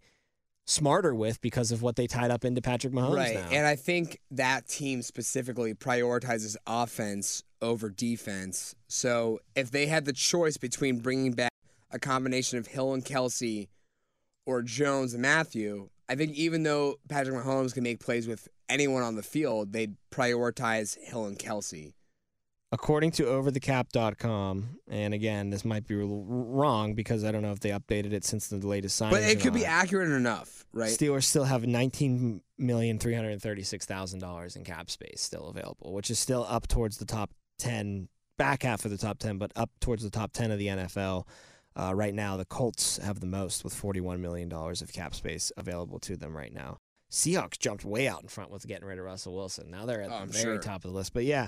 smarter 0.67 1.15
with 1.15 1.41
because 1.41 1.71
of 1.71 1.81
what 1.81 1.95
they 1.95 2.05
tied 2.05 2.29
up 2.29 2.45
into 2.45 2.61
Patrick 2.61 2.93
Mahomes 2.93 3.15
right. 3.15 3.33
now. 3.33 3.49
And 3.51 3.65
I 3.65 3.75
think 3.75 4.19
that 4.29 4.67
team 4.67 5.01
specifically 5.01 5.73
prioritizes 5.73 6.55
offense 6.67 7.43
over 7.63 7.89
defense. 7.89 8.75
So 8.87 9.39
if 9.55 9.71
they 9.71 9.87
had 9.87 10.05
the 10.05 10.13
choice 10.13 10.57
between 10.57 10.99
bringing 10.99 11.31
back 11.33 11.51
a 11.89 11.97
combination 11.97 12.59
of 12.59 12.67
Hill 12.67 12.93
and 12.93 13.03
Kelce 13.03 13.67
or 14.45 14.61
Jones 14.61 15.15
and 15.15 15.23
Mathieu, 15.23 15.89
I 16.07 16.13
think 16.13 16.35
even 16.35 16.61
though 16.61 16.97
Patrick 17.09 17.35
Mahomes 17.43 17.73
can 17.73 17.83
make 17.83 17.99
plays 17.99 18.27
with 18.27 18.47
anyone 18.69 19.01
on 19.01 19.15
the 19.15 19.23
field, 19.23 19.73
they'd 19.73 19.95
prioritize 20.11 20.95
Hill 20.99 21.25
and 21.25 21.39
Kelce. 21.39 21.93
According 22.71 23.11
to 23.11 23.23
overthecap.com, 23.23 24.77
and 24.87 25.13
again, 25.13 25.49
this 25.49 25.65
might 25.65 25.87
be 25.87 25.95
wrong 25.95 26.93
because 26.93 27.23
I 27.23 27.31
don't 27.31 27.41
know 27.41 27.51
if 27.51 27.59
they 27.59 27.69
updated 27.69 28.13
it 28.13 28.23
since 28.23 28.47
the 28.47 28.57
latest 28.57 28.95
signing. 28.95 29.15
But 29.15 29.23
it 29.23 29.39
could 29.41 29.53
be 29.53 29.65
accurate 29.65 30.11
enough, 30.11 30.65
right? 30.71 30.89
Steelers 30.91 31.23
still 31.23 31.45
have 31.45 31.65
nineteen 31.65 32.41
million 32.57 32.99
three 32.99 33.15
hundred 33.15 33.41
thirty-six 33.41 33.85
thousand 33.85 34.19
dollars 34.19 34.55
in 34.55 34.63
cap 34.63 34.89
space 34.91 35.21
still 35.21 35.47
available, 35.47 35.93
which 35.93 36.11
is 36.11 36.19
still 36.19 36.45
up 36.47 36.67
towards 36.67 36.97
the 36.97 37.05
top 37.05 37.31
ten, 37.57 38.07
back 38.37 38.61
half 38.63 38.85
of 38.85 38.91
the 38.91 38.97
top 38.97 39.17
ten, 39.17 39.37
but 39.39 39.51
up 39.55 39.71
towards 39.79 40.03
the 40.03 40.11
top 40.11 40.31
ten 40.31 40.51
of 40.51 40.59
the 40.59 40.67
NFL. 40.67 41.25
Uh, 41.75 41.93
right 41.95 42.13
now, 42.13 42.35
the 42.37 42.45
Colts 42.45 42.97
have 42.97 43.19
the 43.19 43.25
most 43.27 43.63
with 43.63 43.73
forty-one 43.73 44.21
million 44.21 44.47
dollars 44.47 44.81
of 44.83 44.93
cap 44.93 45.15
space 45.15 45.51
available 45.57 45.97
to 45.99 46.15
them 46.15 46.37
right 46.37 46.53
now. 46.53 46.77
Seahawks 47.11 47.57
jumped 47.57 47.83
way 47.83 48.07
out 48.07 48.21
in 48.21 48.27
front 48.27 48.51
with 48.51 48.67
getting 48.67 48.87
rid 48.87 48.99
of 48.99 49.05
Russell 49.05 49.33
Wilson. 49.33 49.71
Now 49.71 49.87
they're 49.87 50.03
at 50.03 50.11
Oh, 50.11 50.15
I'm 50.15 50.27
the 50.27 50.33
very 50.33 50.43
sure. 50.57 50.61
top 50.61 50.85
of 50.85 50.91
the 50.91 50.95
list. 50.97 51.11
But 51.11 51.23
yeah, 51.25 51.47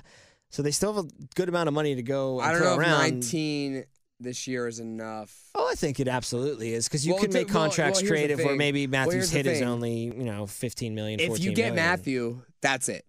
so 0.52 0.62
they 0.62 0.72
still 0.72 0.94
have 0.94 1.06
a 1.06 1.10
good 1.36 1.50
amount 1.50 1.68
of 1.68 1.74
money 1.74 1.96
to 1.96 2.04
go. 2.04 2.40
And 2.40 2.50
I 2.50 2.52
don't 2.52 2.62
know 2.62 2.74
if 2.74 2.80
around. 2.80 3.00
19 3.00 3.86
this 4.20 4.46
year 4.48 4.68
is 4.68 4.80
enough. 4.80 5.36
Oh, 5.56 5.68
I 5.70 5.74
think 5.74 6.00
it 6.00 6.08
absolutely 6.08 6.74
is 6.74 6.88
because 6.88 7.06
you 7.08 7.14
Well, 7.14 7.24
can 7.24 7.34
make 7.34 7.48
well- 7.48 7.64
contracts 7.64 8.02
well, 8.04 8.10
creative 8.12 8.38
where 8.40 8.56
maybe 8.56 8.86
Mathieu's 8.86 9.32
hit 9.32 9.48
is 9.48 9.64
only 9.64 10.04
you 10.04 10.24
know 10.26 10.46
fifteen 10.46 10.94
million. 10.94 11.20
If 11.20 11.28
14 11.30 11.44
you 11.44 11.54
get 11.56 11.74
million. 11.74 11.90
Mathieu, 11.92 12.42
that's 12.62 12.88
it. 12.88 13.04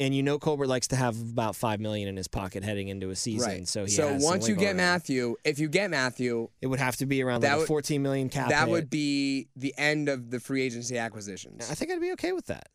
and 0.00 0.14
you 0.14 0.22
know 0.22 0.38
Colbert 0.38 0.66
likes 0.66 0.88
to 0.88 0.96
have 0.96 1.18
about 1.18 1.56
five 1.56 1.80
million 1.80 2.08
in 2.08 2.16
his 2.18 2.28
pocket 2.28 2.62
heading 2.62 2.88
into 2.88 3.08
a 3.10 3.16
season, 3.16 3.48
right. 3.48 3.68
so 3.68 3.84
he 3.84 3.90
so 3.92 4.18
once 4.20 4.46
you 4.48 4.54
get 4.56 4.68
room. 4.70 4.78
Mathieu, 4.78 5.36
if 5.44 5.58
you 5.58 5.68
get 5.68 5.88
Mathieu, 5.90 6.48
it 6.60 6.66
would 6.66 6.80
have 6.80 6.96
to 6.96 7.06
be 7.06 7.22
around 7.22 7.40
That 7.40 7.52
like 7.52 7.58
would- 7.60 7.68
fourteen 7.68 8.02
million 8.02 8.28
cap. 8.28 8.50
that 8.50 8.68
would 8.68 8.90
be 8.90 9.48
the 9.56 9.72
end 9.78 10.10
of 10.10 10.30
the 10.30 10.40
free 10.40 10.62
agency 10.62 10.98
acquisitions. 10.98 11.70
I 11.70 11.74
think 11.74 11.90
I'd 11.90 12.00
be 12.02 12.12
okay 12.12 12.32
with 12.32 12.46
that. 12.46 12.68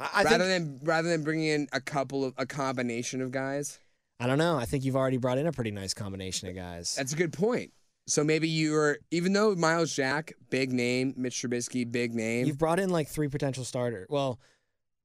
I, 0.00 0.10
I 0.12 0.22
rather 0.24 0.44
think 0.44 0.80
than 0.80 0.80
rather 0.82 1.08
than 1.08 1.22
bringing 1.22 1.46
in 1.46 1.68
a 1.72 1.80
couple 1.80 2.24
of 2.24 2.34
a 2.36 2.46
combination 2.46 3.20
of 3.20 3.30
guys. 3.30 3.78
I 4.20 4.26
don't 4.26 4.38
know. 4.38 4.56
I 4.56 4.64
think 4.64 4.84
you've 4.84 4.96
already 4.96 5.16
brought 5.16 5.38
in 5.38 5.46
a 5.46 5.52
pretty 5.52 5.70
nice 5.70 5.94
combination 5.94 6.48
of 6.48 6.54
guys. 6.54 6.94
That's 6.94 7.12
a 7.12 7.16
good 7.16 7.32
point. 7.32 7.72
So 8.06 8.22
maybe 8.22 8.48
you're 8.48 8.98
even 9.10 9.32
though 9.32 9.54
Myles 9.54 9.94
Jack, 9.94 10.34
big 10.50 10.72
name, 10.72 11.14
Mitch 11.16 11.36
Trubisky, 11.36 11.90
big 11.90 12.14
name. 12.14 12.46
You've 12.46 12.58
brought 12.58 12.78
in 12.78 12.90
like 12.90 13.08
three 13.08 13.28
potential 13.28 13.64
starters. 13.64 14.06
Well, 14.10 14.38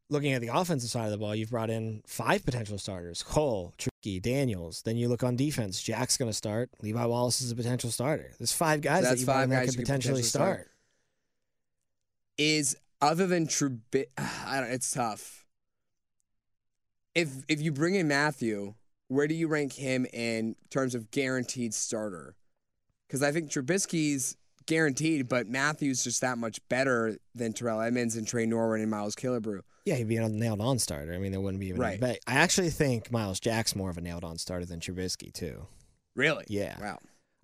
looking 0.10 0.34
at 0.34 0.42
the 0.42 0.50
offensive 0.50 0.90
side 0.90 1.06
of 1.06 1.12
the 1.12 1.18
ball, 1.18 1.34
you've 1.34 1.50
brought 1.52 1.70
in 1.70 2.02
five 2.06 2.44
potential 2.44 2.78
starters: 2.78 3.24
Cole, 3.24 3.74
Tricky, 3.78 4.20
Daniels. 4.20 4.82
Then 4.82 4.98
you 4.98 5.08
look 5.08 5.24
on 5.24 5.38
defense. 5.38 5.82
Jack's 5.82 6.18
going 6.18 6.30
to 6.30 6.36
start. 6.36 6.70
Levi 6.82 7.06
Wallace 7.06 7.42
is 7.42 7.52
a 7.52 7.56
potential 7.56 7.90
starter. 7.90 8.32
There's 8.38 8.52
five 8.52 8.82
guys 8.82 9.04
That's 9.04 9.16
that 9.16 9.20
you 9.22 9.26
five 9.26 9.44
in 9.46 9.50
that 9.52 9.66
could 9.66 9.74
you 9.74 9.78
could 9.78 9.86
potentially 9.86 10.22
potentially 10.22 10.24
start. 10.24 10.56
start. 10.58 10.72
is 12.38 12.76
other 13.02 13.28
than 13.28 13.48
Trubisky, 13.48 14.06
I 14.18 14.62
don't. 14.62 14.72
It's 14.72 14.92
tough. 14.92 15.46
If 17.16 17.30
if 17.48 17.62
you 17.62 17.72
bring 17.72 17.96
in 17.96 18.08
Mathieu, 18.08 18.76
where 19.08 19.28
do 19.28 19.34
you 19.34 19.48
rank 19.48 19.74
him 19.74 20.06
in 20.14 20.56
terms 20.70 20.96
of 20.96 21.12
guaranteed 21.12 21.74
starter? 21.74 22.36
Because 23.08 23.24
I 23.24 23.32
think 23.32 23.50
Trubisky's 23.50 24.38
guaranteed, 24.68 25.28
but 25.28 25.48
Mathieu's 25.48 26.04
just 26.04 26.22
that 26.22 26.38
much 26.38 26.60
better 26.70 27.18
than 27.34 27.54
Terrell 27.54 27.82
Edmunds 27.82 28.16
and 28.16 28.28
Tre 28.28 28.46
Norwood 28.46 28.82
and 28.82 28.92
Miles 28.92 29.16
Killebrew. 29.16 29.62
Yeah, 29.86 29.96
he'd 29.96 30.08
be 30.08 30.18
a 30.18 30.30
nailed 30.30 30.62
on 30.62 30.78
starter. 30.78 31.12
I 31.14 31.18
mean, 31.18 31.32
there 31.32 31.42
wouldn't 31.42 31.60
be 31.60 31.70
even 31.70 31.82
Right. 31.82 32.00
But 32.00 32.20
I 32.28 32.36
actually 32.36 32.70
think 32.70 33.12
Myles 33.12 33.40
Jack's 33.40 33.76
more 33.76 33.90
of 33.90 33.98
a 33.98 34.02
nailed 34.02 34.24
on 34.24 34.38
starter 34.38 34.66
than 34.66 34.80
Trubisky 34.80 35.34
too. 35.34 35.66
Really? 36.16 36.46
Yeah. 36.48 36.76
Wow. 36.80 37.00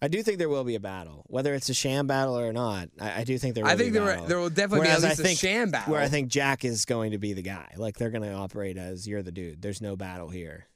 I 0.05 0.07
do 0.07 0.21
think 0.23 0.37
there 0.37 0.49
will 0.49 0.63
be 0.63 0.75
a 0.75 0.79
battle, 0.79 1.25
whether 1.27 1.53
it's 1.55 1.67
a 1.69 1.73
sham 1.73 2.05
battle 2.07 2.37
or 2.37 2.53
not. 2.53 2.89
I, 3.01 3.21
I 3.21 3.23
do 3.23 3.37
think 3.37 3.55
there. 3.55 3.63
Will 3.63 3.71
I 3.71 3.75
think 3.75 3.91
be 3.93 3.97
a 3.97 4.01
there 4.01 4.11
battle. 4.13 4.27
there 4.27 4.37
will 4.39 4.49
definitely 4.49 4.87
Whereas 4.87 5.01
be 5.01 5.07
at 5.07 5.09
least 5.09 5.21
think- 5.21 5.37
a 5.37 5.39
sham 5.47 5.71
battle. 5.71 5.91
where 5.93 6.01
I 6.01 6.07
think 6.07 6.29
Jack 6.29 6.63
is 6.63 6.85
going 6.85 7.11
to 7.11 7.17
be 7.17 7.33
the 7.33 7.41
guy. 7.41 7.73
Like 7.77 7.97
they're 7.97 8.11
going 8.11 8.23
to 8.23 8.33
operate 8.33 8.77
as 8.77 9.07
you're 9.07 9.23
the 9.23 9.31
dude. 9.31 9.61
There's 9.61 9.81
no 9.81 9.95
battle 9.95 10.29
here. 10.29 10.67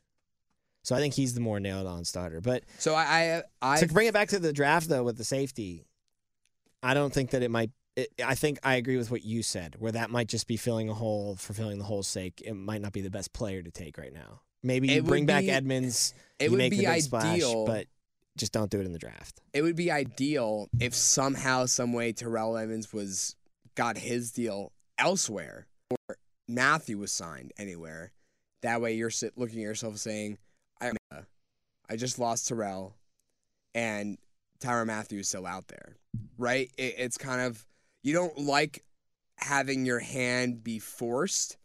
So 0.84 0.96
I 0.96 1.00
think 1.00 1.14
he's 1.14 1.34
the 1.34 1.42
more 1.42 1.60
nailed 1.60 1.86
on 1.88 2.06
starter. 2.06 2.42
But 2.42 2.64
so. 2.80 2.96
I 2.96 3.44
I, 3.62 3.74
I 3.76 3.80
to 3.80 3.88
bring 3.88 4.08
it 4.08 4.14
back 4.14 4.30
to 4.30 4.40
the 4.40 4.52
draft 4.54 4.90
though 4.90 5.04
with 5.04 5.18
the 5.18 5.24
safety, 5.26 5.86
I 6.82 6.94
don't 6.94 7.14
think 7.14 7.32
that 7.32 7.44
it 7.44 7.52
might. 7.52 7.72
It, 7.96 8.10
I 8.26 8.36
think 8.36 8.60
I 8.64 8.76
agree 8.76 8.98
with 8.98 9.12
what 9.12 9.24
you 9.24 9.44
said, 9.44 9.76
where 9.80 9.92
that 9.92 10.10
might 10.10 10.28
just 10.28 10.48
be 10.48 10.56
filling 10.58 10.90
a 10.90 10.94
hole 10.94 11.36
for 11.36 11.54
filling 11.54 11.78
the 11.80 11.84
hole's 11.84 12.08
sake. 12.08 12.42
It 12.46 12.54
might 12.54 12.82
not 12.82 12.94
be 12.94 13.02
the 13.02 13.10
best 13.10 13.34
player 13.34 13.62
to 13.62 13.72
take 13.72 13.98
right 13.98 14.14
now. 14.14 14.42
Maybe 14.64 14.88
you 14.90 15.04
bring 15.04 15.26
back 15.26 15.44
be- 15.44 15.52
Edmunds, 15.52 16.14
it 16.40 16.46
you 16.46 16.52
would 16.52 16.58
make 16.58 16.72
be 16.72 16.78
the 16.78 16.86
big 16.86 17.02
splash, 17.04 17.26
ideal. 17.36 17.66
but 17.66 17.88
just 18.40 18.54
don't 18.54 18.72
do 18.72 18.80
it 18.80 18.86
in 18.86 18.94
the 18.94 19.00
draft. 19.00 19.42
it 19.54 19.62
would 19.62 19.76
be 19.76 19.92
ideal 19.92 20.70
if 20.80 20.96
somehow, 20.96 21.66
some 21.66 21.94
way, 21.94 22.12
Terrell 22.12 22.58
Evans 22.58 22.92
was 22.92 23.36
got 23.76 23.98
his 23.98 24.32
deal 24.32 24.72
elsewhere, 24.98 25.68
or 25.90 26.18
Mathieu 26.48 26.98
was 26.98 27.12
signed 27.12 27.52
anywhere. 27.58 28.12
That 28.62 28.82
way, 28.82 28.94
you're 28.94 29.10
sit, 29.10 29.38
looking 29.38 29.60
at 29.60 29.64
yourself 29.64 29.98
saying, 29.98 30.38
"I, 30.82 30.92
I 31.90 31.96
just 31.96 32.20
lost 32.20 32.48
Terrell, 32.48 32.96
and 33.76 34.18
Tyrann 34.60 34.88
Mathieu 34.88 35.20
is 35.20 35.28
still 35.30 35.46
out 35.46 35.68
there." 35.68 35.96
Right? 36.38 36.72
It, 36.78 36.96
it's 36.98 37.18
kind 37.18 37.42
of 37.42 37.66
you 38.04 38.14
don't 38.14 38.38
like 38.38 38.84
having 39.38 39.86
your 39.86 40.00
hand 40.00 40.64
be 40.64 40.80
forced, 40.80 41.58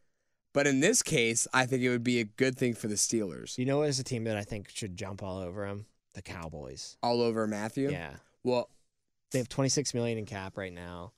but 0.53 0.67
in 0.67 0.81
this 0.81 1.03
case, 1.03 1.47
I 1.53 1.67
think 1.67 1.83
it 1.83 1.91
would 1.91 2.05
be 2.05 2.21
a 2.21 2.25
good 2.25 2.57
thing 2.57 2.75
for 2.75 2.89
the 2.89 2.95
Steelers. 2.95 3.59
You 3.59 3.65
know 3.65 3.83
is 3.83 3.99
a 3.99 4.05
team 4.05 4.25
that 4.25 4.37
I 4.37 4.43
think 4.43 4.69
should 4.71 4.97
jump 4.97 5.23
all 5.23 5.39
over 5.39 5.67
him? 5.67 5.87
The 6.15 6.23
Cowboys. 6.23 6.97
All 7.03 7.21
over 7.21 7.47
Mathieu. 7.47 7.91
Yeah. 7.91 8.11
Well, 8.45 8.69
They 9.33 9.39
have 9.39 9.49
26 9.49 9.95
million 9.95 10.19
in 10.19 10.27
cap 10.27 10.57
right 10.57 10.73
now. 10.73 11.13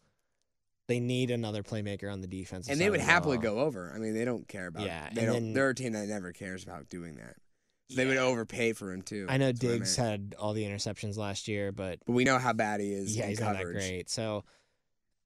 They 0.88 1.00
need 1.00 1.30
another 1.30 1.62
playmaker 1.62 2.10
on 2.12 2.20
the 2.20 2.28
defense. 2.28 2.68
and 2.68 2.80
they 2.80 2.88
would 2.88 3.00
happily 3.00 3.38
go 3.38 3.58
over. 3.58 3.92
I 3.94 3.98
mean, 3.98 4.14
they 4.14 4.24
don't 4.24 4.46
care 4.46 4.68
about. 4.68 4.84
Yeah, 4.86 5.08
they 5.12 5.22
and 5.22 5.32
don't. 5.32 5.42
then- 5.42 5.52
they're 5.52 5.70
a 5.70 5.74
team 5.74 5.92
that 5.94 6.06
never 6.08 6.32
cares 6.32 6.62
about 6.62 6.88
doing 6.88 7.16
that. 7.16 7.36
They 7.94 8.04
would 8.06 8.16
overpay 8.16 8.72
for 8.72 8.92
him 8.92 9.02
too. 9.02 9.26
I 9.28 9.36
know 9.36 9.46
That's 9.46 9.58
Diggs 9.60 9.98
meant. 9.98 10.10
had 10.10 10.34
all 10.40 10.54
the 10.54 10.64
interceptions 10.64 11.16
last 11.16 11.46
year, 11.46 11.70
but 11.72 12.00
but 12.04 12.12
we 12.14 12.24
know 12.24 12.38
how 12.38 12.52
bad 12.52 12.80
he 12.80 12.92
is. 12.92 13.16
yeah, 13.16 13.24
in 13.24 13.28
he's 13.30 13.38
coverage. 13.38 13.58
not 13.64 13.72
that 13.74 13.88
great. 13.88 14.10
So 14.10 14.44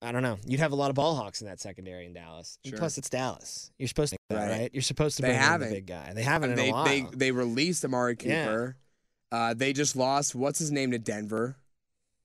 I 0.02 0.12
don't 0.12 0.22
know. 0.22 0.38
You'd 0.46 0.61
have 0.61 0.72
a 0.72 0.76
lot 0.76 0.90
of 0.90 0.94
ball 0.94 1.14
hawks 1.14 1.40
in 1.40 1.46
that 1.46 1.59
secondary 1.61 2.04
in 2.06 2.12
Dallas. 2.12 2.59
Sure. 2.66 2.76
Plus, 2.78 2.98
it's 2.98 3.09
Dallas. 3.09 3.70
You're 3.78 3.88
supposed 3.88 4.12
to 4.12 4.18
Right. 4.37 4.48
right? 4.50 4.70
You're 4.74 4.83
supposed 4.83 5.16
to 5.16 5.22
They 5.22 5.28
bring 5.28 5.37
in 5.37 5.42
the 5.42 5.48
haven't. 5.48 5.70
big 5.72 5.87
guy. 5.87 6.12
They 6.14 6.22
haven't 6.22 6.50
in 6.50 6.56
they 6.56 6.68
a 6.68 6.72
while. 6.72 6.85
they 6.85 7.06
they 7.14 7.30
released 7.33 7.83
Amari 7.85 8.16
Yeah. 8.22 8.72
Uh, 9.32 9.54
they 9.54 9.72
just 9.72 9.94
lost 9.96 10.34
what's 10.34 10.58
his 10.58 10.70
name 10.72 10.90
to 10.90 10.98
Denver, 10.98 11.56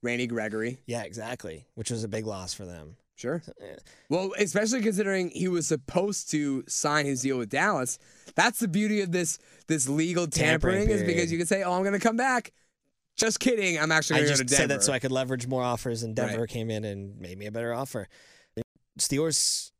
Randy 0.01 0.27
Gregory. 0.27 0.79
yeah, 0.85 1.03
exactly. 1.03 1.65
Which 1.75 1.91
was 1.91 2.03
a 2.03 2.07
big 2.07 2.25
loss 2.25 2.53
for 2.53 2.65
them. 2.65 2.97
Sure. 3.17 3.41
Well, 4.09 4.33
especially 4.37 4.81
considering 4.81 5.29
he 5.29 5.47
was 5.47 5.65
supposed 5.67 6.29
to 6.31 6.63
sign 6.67 7.05
his 7.05 7.21
deal 7.21 7.37
with 7.37 7.49
Dallas. 7.49 7.97
That's 8.35 8.59
the 8.59 8.67
beauty 8.67 8.99
of 9.01 9.11
this 9.13 9.39
this 9.67 9.87
legal 9.87 10.27
tampering, 10.27 10.79
Tampering 10.87 10.89
is 10.99 11.03
because 11.03 11.31
you 11.31 11.37
can 11.37 11.47
say, 11.47 11.63
"Oh, 11.63 11.71
I'm 11.71 11.81
going 11.83 11.93
to 11.93 11.99
come 11.99 12.17
back." 12.17 12.51
Just 13.15 13.39
kidding. 13.39 13.79
I'm 13.79 13.93
actually 13.93 14.17
going 14.19 14.25
to 14.25 14.29
just 14.33 14.41
go 14.41 14.47
to 14.47 14.49
Denver. 14.49 14.61
said 14.61 14.69
that 14.79 14.83
so 14.83 14.91
I 14.91 14.99
could 14.99 15.13
leverage 15.13 15.47
more 15.47 15.63
offers, 15.63 16.03
and 16.03 16.17
Right. 16.19 16.27
Denver 16.31 16.45
came 16.47 16.69
in 16.69 16.83
and 16.83 17.17
made 17.17 17.37
me 17.37 17.45
a 17.45 17.51
better 17.51 17.73
offer. 17.73 18.09
Steelers 18.99 19.71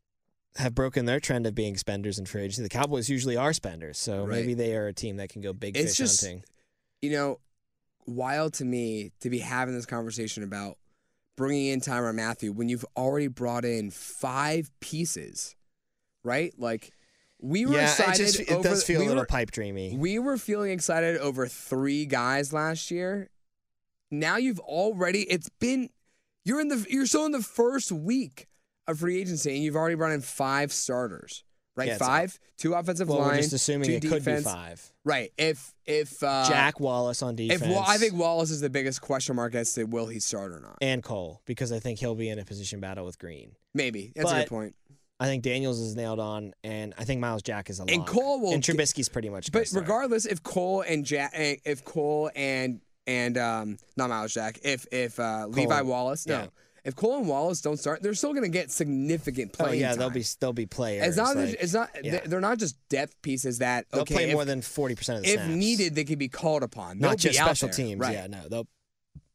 have 0.58 0.74
broken 0.74 1.06
their 1.06 1.20
trend 1.20 1.46
of 1.46 1.54
being 1.56 1.76
spenders 1.76 2.18
in 2.18 2.26
free 2.26 2.44
agency. 2.44 2.62
The 2.64 2.70
Cowboys 2.70 3.10
usually 3.10 3.36
are 3.36 3.52
spenders, 3.52 3.98
so 3.98 4.22
Right. 4.22 4.30
maybe 4.40 4.54
they 4.54 4.76
are 4.76 4.88
a 4.88 4.94
team 4.94 5.18
that 5.18 5.28
can 5.30 5.42
go 5.42 5.52
big 5.52 5.76
It's 5.76 5.92
fish 5.92 5.98
just- 5.98 6.22
hunting. 6.22 6.44
You 7.02 7.12
know, 7.12 7.40
wild 8.08 8.54
to 8.56 8.66
me 8.66 9.12
to 9.22 9.30
be 9.30 9.40
having 9.40 9.76
this 9.76 9.86
conversation 9.86 10.44
about 10.44 10.78
bringing 11.36 11.68
in 11.68 11.82
Tyrann 11.82 12.16
Mathieu 12.16 12.52
when 12.52 12.70
you've 12.70 12.86
already 12.96 13.28
brought 13.28 13.66
in 13.66 13.92
five 13.92 14.72
pieces, 14.80 15.56
right? 16.24 16.54
Like 16.58 16.92
we 17.42 17.66
were 17.66 17.76
yeah, 17.76 17.92
excited. 17.92 18.22
it, 18.22 18.26
just, 18.26 18.40
it 18.40 18.52
over, 18.52 18.64
does 18.64 18.84
feel 18.84 19.00
we 19.00 19.06
a 19.06 19.10
little 19.10 19.22
were, 19.22 19.28
pipe 19.28 19.52
dreamy. 19.52 19.96
We 19.96 20.20
were 20.20 20.38
feeling 20.38 20.72
excited 20.72 21.18
over 21.18 21.48
three 21.48 22.06
guys 22.06 22.54
last 22.54 22.90
year. 22.92 23.30
Now 24.12 24.38
you've 24.38 24.60
already. 24.60 25.22
It's 25.24 25.50
been. 25.60 25.90
You're 26.44 26.62
in 26.62 26.70
the. 26.70 26.86
You're 26.90 27.06
still 27.06 27.26
in 27.26 27.32
the 27.32 27.42
first 27.42 27.92
week 27.92 28.48
of 28.88 29.00
free 29.00 29.20
agency, 29.20 29.54
and 29.56 29.64
you've 29.64 29.76
already 29.76 29.96
brought 29.96 30.12
in 30.12 30.22
five 30.22 30.72
starters. 30.72 31.44
Right, 31.78 31.90
Yeah, 31.90 31.98
five, 31.98 32.40
two 32.58 32.74
offensive 32.74 33.10
well, 33.10 33.20
line, 33.20 33.32
we're 33.32 33.38
just 33.42 33.54
assuming 33.54 33.90
Tuitt 33.90 34.02
could 34.04 34.20
defense. 34.24 34.46
be 34.46 34.50
five. 34.50 34.92
Right. 35.04 35.32
If 35.38 35.74
if 35.86 36.24
uh, 36.24 36.46
Jack 36.48 36.80
Wallace 36.80 37.22
on 37.22 37.34
if 37.38 37.60
defense. 37.60 37.78
I 37.88 37.98
think 37.98 38.14
Wallace 38.14 38.50
is 38.50 38.62
the 38.62 38.70
biggest 38.70 39.02
question 39.02 39.36
mark 39.36 39.56
as 39.56 39.74
to 39.74 39.84
will 39.84 40.08
he 40.08 40.20
start 40.20 40.52
or 40.54 40.60
not. 40.62 40.78
and 40.82 41.04
Cole 41.04 41.42
because 41.46 41.72
I 41.74 41.80
think 41.80 42.00
he'll 42.00 42.16
be 42.16 42.30
in 42.30 42.40
a 42.40 42.46
position 42.46 42.80
battle 42.80 43.06
with 43.06 43.20
Green. 43.20 43.52
Maybe 43.74 44.14
that's 44.16 44.32
a 44.32 44.36
good 44.36 44.48
point. 44.48 44.76
I 45.20 45.28
think 45.28 45.44
Daniels 45.44 45.80
is 45.80 45.96
nailed 45.96 46.20
on, 46.20 46.54
and 46.64 46.94
I 46.98 47.06
think 47.06 47.22
Myles 47.22 47.42
Jack 47.42 47.70
is 47.70 47.80
a 47.80 47.84
And 47.84 48.00
lock. 48.00 48.08
Cole 48.08 48.42
will 48.42 48.54
and 48.54 48.62
Trubisky's 48.62 49.08
pretty 49.08 49.30
much. 49.30 49.50
But 49.52 49.70
regardless, 49.74 50.26
if 50.26 50.44
Cole 50.44 50.82
and 50.82 51.06
Jack, 51.06 51.32
if 51.34 51.86
Cole 51.86 52.30
and 52.36 52.82
and 53.08 53.38
um, 53.38 53.78
not 53.96 54.10
Myles 54.10 54.34
Jack, 54.34 54.60
if 54.64 54.86
if 54.92 55.20
uh, 55.20 55.48
Levi 55.50 55.82
Wallace, 55.82 56.26
no, 56.28 56.40
yeah. 56.40 56.48
If 56.86 56.96
Cole 56.96 57.18
and 57.18 57.28
Wallace 57.28 57.62
don't 57.62 57.78
start, 57.78 58.04
they're 58.04 58.14
still 58.14 58.32
going 58.32 58.44
to 58.44 58.50
get 58.50 58.70
significant 58.70 59.56
oh 59.60 59.72
yeah, 59.72 59.90
time. 59.90 59.98
they'll 59.98 60.10
be 60.12 60.24
they'll 60.40 60.54
be 60.54 60.68
players. 60.68 61.08
It's 61.08 61.18
not. 61.18 61.36
like, 61.36 61.58
it's 61.60 61.74
not. 61.74 61.90
yeah. 62.04 62.20
They're 62.24 62.40
not 62.40 62.60
just 62.60 62.78
depth 62.90 63.20
pieces 63.24 63.58
that 63.58 63.88
they'll 63.92 64.04
okay. 64.04 64.14
play 64.14 64.24
if, 64.26 64.34
more 64.34 64.46
than 64.46 64.62
forty 64.62 64.94
percent 64.94 65.18
of 65.18 65.24
the 65.24 65.30
time. 65.30 65.40
if 65.40 65.46
snaps. 65.46 65.60
needed, 65.60 65.96
they 65.96 66.04
can 66.04 66.20
be 66.20 66.30
called 66.30 66.62
upon. 66.62 67.00
They'll 67.00 67.12
not 67.12 67.18
just 67.18 67.40
special 67.40 67.70
teams. 67.70 68.00
Right. 68.00 68.14
Yeah, 68.14 68.28
no, 68.28 68.48
they'll 68.48 68.68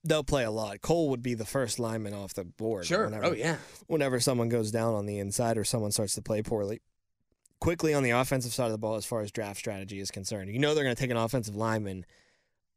they'll 0.05 0.25
play 0.25 0.45
a 0.45 0.51
lot. 0.51 0.81
Cole 0.81 1.11
would 1.11 1.23
be 1.23 1.35
the 1.35 1.45
first 1.45 1.81
lineman 1.81 2.15
off 2.15 2.35
the 2.35 2.45
board. 2.45 2.87
Sure. 2.87 3.07
Whenever, 3.07 3.27
Oh 3.27 3.33
yeah. 3.33 3.57
Whenever 3.89 4.21
someone 4.21 4.49
goes 4.49 4.71
down 4.71 4.95
on 4.95 5.07
the 5.07 5.19
inside 5.19 5.59
or 5.59 5.65
someone 5.65 5.91
starts 5.91 6.15
to 6.15 6.23
play 6.23 6.43
poorly. 6.43 6.81
Quickly 7.61 7.93
on 7.93 8.03
the 8.03 8.11
offensive 8.11 8.53
side 8.53 8.67
of 8.67 8.73
the 8.73 8.79
ball, 8.79 8.95
as 8.95 9.05
far 9.05 9.21
as 9.21 9.31
draft 9.31 9.59
strategy 9.59 10.01
is 10.01 10.11
concerned, 10.11 10.51
you 10.51 10.59
know 10.59 10.75
they're 10.75 10.85
going 10.85 10.97
to 10.97 11.01
take 11.01 11.11
an 11.11 11.19
offensive 11.19 11.55
lineman. 11.57 12.07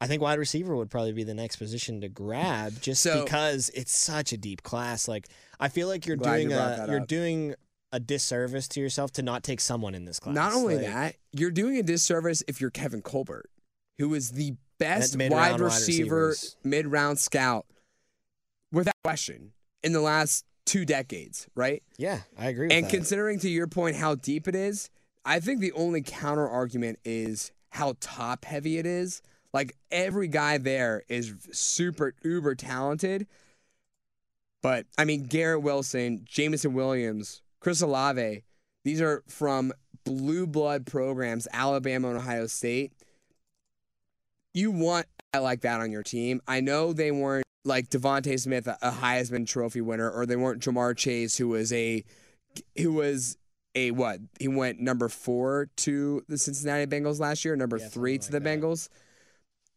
I 0.02 0.08
think 0.08 0.22
wide 0.22 0.40
receiver 0.40 0.76
would 0.76 0.90
probably 0.90 1.14
be 1.14 1.24
the 1.24 1.34
next 1.34 1.56
position 1.58 2.02
to 2.02 2.10
grab, 2.10 2.82
just 2.82 3.02
So- 3.02 3.24
because 3.24 3.70
it's 3.74 3.96
such 3.98 4.34
a 4.34 4.38
deep 4.38 4.64
class. 4.64 5.08
Like 5.08 5.28
I 5.60 5.70
feel 5.70 5.88
like 5.88 6.06
you're 6.06 6.18
Glad 6.18 6.36
you 6.42 6.50
doing 6.50 6.60
a 6.60 6.86
you're 6.90 7.02
up. 7.02 7.08
doing 7.08 7.56
a 7.94 8.00
disservice 8.00 8.68
to 8.70 8.80
yourself 8.82 9.12
to 9.14 9.22
not 9.22 9.44
take 9.44 9.62
someone 9.62 9.94
in 9.96 10.04
this 10.06 10.20
class. 10.20 10.36
Not 10.36 10.54
only 10.54 10.76
Like, 10.78 10.86
that, 10.88 11.16
you're 11.32 11.52
doing 11.52 11.78
a 11.78 11.84
disservice 11.84 12.44
if 12.48 12.60
you're 12.60 12.72
Kevin 12.72 13.02
Colbert, 13.04 13.50
who 14.00 14.14
is 14.16 14.32
the 14.32 14.56
best 14.80 15.16
wide 15.18 15.60
receiver, 15.60 16.36
mid 16.64 16.88
round 16.88 17.20
scout, 17.20 17.66
without 18.72 18.94
question, 19.04 19.54
in 19.84 19.94
the 19.94 20.02
last 20.02 20.44
two 20.66 20.86
decades, 20.86 21.48
right? 21.56 21.84
yeah, 21.98 22.22
I 22.38 22.48
agree. 22.48 22.68
With 22.68 22.74
And 22.76 22.86
that. 22.86 22.90
considering 22.92 23.40
to 23.40 23.50
your 23.50 23.68
point 23.68 23.96
how 23.98 24.16
deep 24.16 24.48
it 24.48 24.56
is, 24.56 24.90
I 25.24 25.40
think 25.40 25.62
the 25.62 25.72
only 25.74 26.02
counter 26.02 26.50
argument 26.50 27.00
is 27.06 27.52
how 27.70 27.96
top 28.00 28.46
heavy 28.46 28.78
it 28.80 28.86
is. 28.86 29.22
Like 29.54 29.76
every 29.92 30.28
guy 30.28 30.58
there 30.58 31.04
is 31.08 31.34
super 31.52 32.16
uber 32.24 32.56
talented. 32.56 33.28
But 34.62 34.86
I 34.98 35.06
mean, 35.06 35.26
Garrett 35.26 35.62
Wilson, 35.62 36.26
Jameson 36.26 36.74
Williams, 36.74 37.42
Chris 37.60 37.82
Olave, 37.82 38.44
these 38.84 39.02
are 39.02 39.24
from 39.28 39.74
blue 40.06 40.48
blood 40.48 40.86
programs, 40.86 41.48
Alabama 41.54 42.10
and 42.10 42.18
Ohio 42.18 42.48
State. 42.48 42.94
You 44.54 44.72
want 44.72 45.06
guy 45.34 45.40
like 45.40 45.62
that 45.62 45.82
on 45.82 45.92
your 45.92 46.04
team. 46.04 46.42
I 46.48 46.60
know 46.62 46.94
they 46.94 47.12
weren't 47.12 47.46
like 47.66 47.90
DeVonta 47.90 48.40
Smith, 48.40 48.68
a 48.68 48.92
Heisman 48.92 49.48
Trophy 49.48 49.82
winner, 49.82 50.10
or 50.10 50.26
they 50.26 50.36
weren't 50.36 50.62
Ja'Marr 50.62 50.96
Chase, 50.96 51.38
who 51.38 51.50
was 51.50 51.72
a 51.74 52.04
who 52.78 52.94
was 52.94 53.38
a 53.76 53.92
what? 53.92 54.20
He 54.40 54.48
went 54.48 54.80
number 54.80 55.10
four 55.10 55.70
to 55.78 56.24
the 56.28 56.38
Cincinnati 56.38 56.86
Bengals 56.86 57.20
last 57.20 57.44
year, 57.44 57.56
number 57.56 57.78
Yeah, 57.78 57.88
three 57.88 58.18
to 58.18 58.24
something 58.26 58.44
the 58.44 58.50
that. 58.50 58.62
Bengals. 58.62 58.90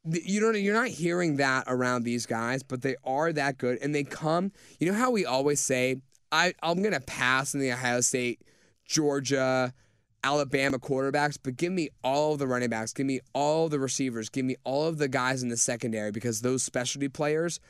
You 0.09 0.41
don't. 0.41 0.61
You're 0.61 0.75
not 0.75 0.89
hearing 0.89 1.37
that 1.37 1.65
around 1.67 2.05
these 2.05 2.27
guys, 2.27 2.63
but 2.63 2.83
they 2.83 2.97
are 3.05 3.33
that 3.33 3.59
good, 3.59 3.79
and 3.83 3.95
they 3.95 4.05
come. 4.05 4.53
You 4.79 4.91
know 4.91 4.99
how 4.99 5.11
we 5.11 5.25
always 5.25 5.61
say, 5.61 5.97
"I 6.31 6.55
I'm 6.63 6.83
gonna 6.83 7.01
pass 7.01 7.55
in 7.55 7.61
the 7.61 7.73
Ohio 7.73 8.01
State, 8.01 8.43
Georgia, 8.85 9.75
Alabama 10.23 10.79
quarterbacks, 10.79 11.39
but 11.43 11.57
give 11.57 11.73
me 11.73 11.89
all 12.03 12.33
of 12.33 12.39
the 12.39 12.47
running 12.47 12.69
backs, 12.69 12.93
give 12.93 13.07
me 13.07 13.21
all 13.33 13.69
the 13.69 13.79
receivers, 13.79 14.29
give 14.29 14.45
me 14.45 14.57
all 14.65 14.87
of 14.89 14.99
the 14.99 15.09
guys 15.09 15.43
in 15.43 15.49
the 15.49 15.57
secondary 15.57 16.11
because 16.11 16.41
those 16.41 16.63
specialty 16.63 17.09
players 17.09 17.61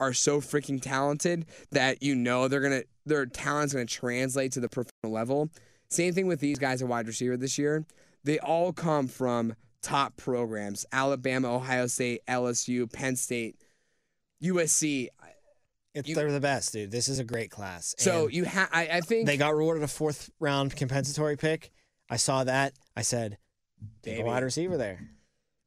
are 0.00 0.12
so 0.12 0.40
freaking 0.40 0.80
talented 0.80 1.46
that 1.72 2.02
you 2.02 2.14
know 2.14 2.48
they're 2.48 2.60
gonna 2.60 2.82
their 3.04 3.26
talent's 3.26 3.72
gonna 3.72 3.86
translate 3.86 4.52
to 4.52 4.60
the 4.60 4.68
professional 4.68 5.12
level. 5.12 5.50
Same 5.88 6.12
thing 6.12 6.26
with 6.26 6.40
these 6.40 6.58
guys 6.58 6.82
at 6.82 6.88
wide 6.88 7.06
receiver 7.06 7.36
this 7.36 7.58
year. 7.58 7.84
They 8.24 8.38
all 8.38 8.72
come 8.72 9.08
from 9.08 9.54
top 9.86 10.16
programs: 10.16 10.84
Alabama, 10.92 11.54
Ohio 11.54 11.86
State, 11.86 12.20
LSU, 12.26 12.92
Penn 12.92 13.16
State, 13.16 13.56
USC. 14.42 15.08
It's, 15.94 16.08
You- 16.08 16.14
they're 16.14 16.30
the 16.32 16.40
best, 16.40 16.72
dude. 16.72 16.90
This 16.90 17.08
is 17.08 17.18
a 17.18 17.24
great 17.24 17.50
class. 17.50 17.94
So 17.98 18.24
And 18.24 18.34
you 18.34 18.44
have, 18.44 18.68
I, 18.72 18.88
I 18.88 19.00
think 19.00 19.26
they 19.26 19.36
got 19.38 19.54
rewarded 19.54 19.82
a 19.82 19.88
fourth 19.88 20.30
round 20.40 20.76
compensatory 20.76 21.36
pick. 21.36 21.72
I 22.10 22.16
saw 22.16 22.44
that. 22.44 22.74
I 22.94 23.02
said, 23.02 23.38
take 24.02 24.18
a 24.18 24.22
wide 24.22 24.42
receiver 24.42 24.76
there. 24.76 25.08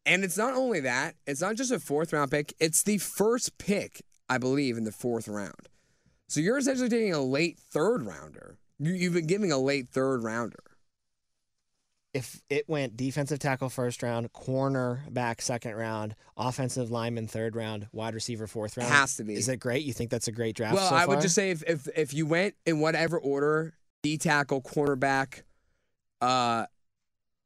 And 0.06 0.24
it's 0.24 0.38
not 0.38 0.54
only 0.56 0.82
that, 0.82 1.16
it's 1.26 1.42
not 1.42 1.56
just 1.56 1.72
a 1.72 1.80
fourth 1.80 2.14
round 2.14 2.30
pick, 2.32 2.54
it's 2.60 2.84
the 2.84 2.98
first 3.00 3.58
pick, 3.58 4.02
I 4.30 4.38
believe, 4.38 4.78
in 4.78 4.84
the 4.84 4.92
fourth 4.92 5.28
round. 5.28 5.68
So 6.28 6.40
you're 6.40 6.58
essentially 6.60 6.90
taking 6.90 7.14
a 7.14 7.22
late 7.22 7.58
third 7.60 8.04
rounder. 8.04 8.58
You, 8.78 8.94
you've 8.94 9.14
been 9.14 9.28
giving 9.28 9.52
a 9.52 9.58
late 9.58 9.90
third 9.90 10.24
rounder. 10.24 10.64
If 12.13 12.41
it 12.50 12.67
went 12.67 12.98
defensive 12.98 13.38
tackle 13.38 13.69
first 13.69 14.02
round, 14.02 14.34
corner 14.34 15.04
back 15.12 15.41
second 15.41 15.76
round, 15.76 16.15
offensive 16.36 16.89
lineman 16.89 17.28
third 17.28 17.56
round, 17.56 17.88
wide 17.91 18.15
receiver 18.15 18.48
fourth 18.48 18.78
round, 18.78 18.91
Has 18.91 19.17
to 19.17 19.24
be. 19.24 19.36
Is 19.36 19.48
it 19.48 19.58
great? 19.58 19.86
You 19.86 19.93
think 19.93 20.10
that's 20.10 20.28
a 20.28 20.32
great 20.32 20.56
draft? 20.56 20.74
well, 20.76 20.89
so 20.89 20.95
I 20.95 21.06
would 21.06 21.22
just 21.22 21.36
say 21.36 21.52
if, 21.52 21.63
if 21.67 21.88
if 21.95 22.13
you 22.13 22.26
went 22.26 22.56
in 22.65 22.80
whatever 22.80 23.19
order, 23.19 23.76
D 24.02 24.17
tackle, 24.17 24.62
cornerback, 24.62 25.43
uh, 26.19 26.65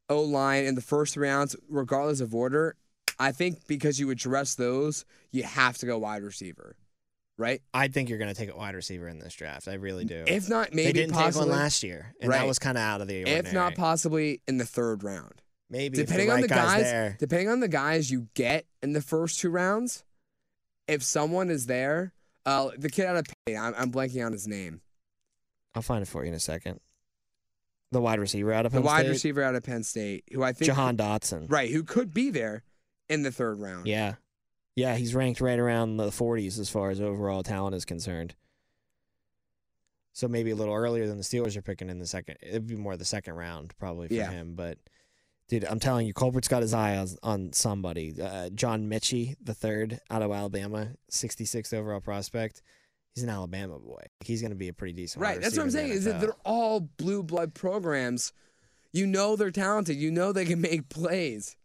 O 0.09 0.21
line 0.21 0.63
in 0.63 0.75
the 0.75 0.81
first 0.81 1.17
rounds, 1.17 1.57
regardless 1.69 2.21
of 2.21 2.33
order, 2.33 2.77
I 3.19 3.33
think 3.33 3.67
because 3.67 3.99
you 3.99 4.11
address 4.11 4.55
those, 4.55 5.03
you 5.31 5.43
have 5.43 5.77
to 5.79 5.85
go 5.85 5.97
wide 5.97 6.23
receiver, 6.23 6.77
right? 7.37 7.61
I 7.73 7.87
think 7.87 8.09
you're 8.09 8.17
going 8.17 8.33
to 8.33 8.39
take 8.39 8.51
a 8.51 8.55
wide 8.57 8.75
receiver 8.75 9.07
in 9.07 9.19
this 9.19 9.33
draft. 9.33 9.67
I 9.67 9.73
really 9.75 10.05
do. 10.05 10.23
If 10.27 10.49
not, 10.49 10.73
maybe 10.73 10.83
they 10.83 10.93
didn't 10.93 11.13
possibly, 11.13 11.45
take 11.45 11.51
one 11.51 11.59
last 11.59 11.83
year, 11.83 12.13
and 12.21 12.31
that 12.31 12.47
was 12.47 12.59
kind 12.59 12.77
of 12.77 12.81
out 12.83 13.01
of 13.01 13.07
the 13.07 13.19
ordinary. 13.19 13.39
if 13.39 13.53
not 13.53 13.75
possibly 13.75 14.41
in 14.47 14.57
the 14.57 14.65
third 14.65 15.03
round. 15.03 15.41
maybe 15.69 15.97
depending 15.97 16.27
if 16.27 16.33
on 16.33 16.41
the, 16.41 16.47
the 16.47 16.53
guy's 16.53 16.83
there. 16.83 17.15
depending 17.19 17.49
on 17.49 17.59
the 17.59 17.67
guys 17.67 18.11
you 18.11 18.27
get 18.33 18.65
in 18.81 18.93
the 18.93 19.01
first 19.01 19.39
two 19.39 19.49
rounds, 19.49 20.03
if 20.87 21.01
someone 21.03 21.49
is 21.49 21.65
there, 21.65 22.13
uh, 22.45 22.69
the 22.77 22.89
kid 22.89 23.05
out 23.05 23.15
of 23.15 23.25
Penn, 23.45 23.57
I'm, 23.57 23.73
I'm 23.77 23.91
blanking 23.91 24.25
on 24.25 24.31
his 24.31 24.47
name. 24.47 24.81
I'll 25.75 25.81
find 25.81 26.01
it 26.01 26.07
for 26.07 26.23
you 26.23 26.29
in 26.29 26.35
a 26.35 26.39
second. 26.39 26.79
The 27.91 28.01
wide 28.01 28.19
receiver 28.19 28.51
out 28.51 28.65
of 28.65 28.71
The 28.71 28.79
Penn 28.79 28.85
wide 28.85 28.99
State, 29.01 29.09
receiver 29.09 29.43
out 29.43 29.55
of 29.55 29.63
Penn 29.63 29.83
State, 29.83 30.23
who 30.33 30.43
I 30.43 30.51
think 30.51 30.65
Jahan 30.65 30.97
Dotson. 30.97 31.49
right, 31.51 31.69
who 31.69 31.83
could 31.83 32.13
be 32.13 32.29
there 32.31 32.63
in 33.07 33.21
the 33.23 33.31
third 33.31 33.59
round. 33.59 33.87
Yeah. 33.87 34.15
Yeah, 34.75 34.95
he's 34.95 35.13
ranked 35.13 35.39
right 35.41 35.59
around 35.59 35.97
the 35.97 36.07
40s 36.09 36.57
as 36.59 36.69
far 36.69 36.89
as 36.89 36.99
overall 36.99 37.43
talent 37.43 37.75
is 37.75 37.85
concerned. 37.85 38.35
So 40.13 40.27
maybe 40.27 40.51
a 40.51 40.55
little 40.55 40.73
earlier 40.75 41.07
than 41.07 41.17
the 41.17 41.23
Steelers 41.23 41.55
are 41.57 41.61
picking 41.61 41.89
in 41.89 41.99
the 41.99 42.05
second. 42.07 42.37
It'd 42.41 42.67
be 42.67 42.75
more 42.75 42.95
the 42.97 43.05
second 43.05 43.33
round 43.33 43.73
probably 43.77 44.07
for 44.07 44.13
Yeah. 44.13 44.29
him. 44.31 44.53
But, 44.55 44.77
dude, 45.47 45.65
I'm 45.65 45.79
telling 45.79 46.05
you, 46.05 46.13
Colbert's 46.13 46.47
got 46.47 46.61
his 46.61 46.73
eye 46.73 46.97
on, 46.97 47.07
on 47.23 47.53
somebody. 47.53 48.19
Uh, 48.21 48.49
John 48.49 48.87
Metchie, 48.89 49.35
the 49.41 49.55
third 49.55 49.99
out 50.11 50.21
of 50.21 50.31
Alabama, 50.31 50.91
66th 51.11 51.73
overall 51.73 51.99
prospect. 51.99 52.61
He's 53.15 53.23
an 53.23 53.29
Alabama 53.29 53.79
boy. 53.79 54.03
He's 54.23 54.41
going 54.41 54.51
to 54.51 54.57
be 54.57 54.67
a 54.69 54.73
pretty 54.73 54.93
decent 54.93 55.21
Right, 55.21 55.39
that's 55.41 55.55
what 55.55 55.63
I'm 55.63 55.71
saying. 55.71 55.91
Is 55.91 56.05
that 56.05 56.19
they're 56.19 56.35
all 56.45 56.79
blue 56.79 57.21
blood 57.23 57.53
programs. 57.53 58.33
You 58.91 59.05
know 59.07 59.35
they're 59.35 59.51
talented. 59.51 59.97
You 59.97 60.11
know 60.11 60.31
they 60.31 60.45
can 60.45 60.61
make 60.61 60.89
plays. 60.89 61.55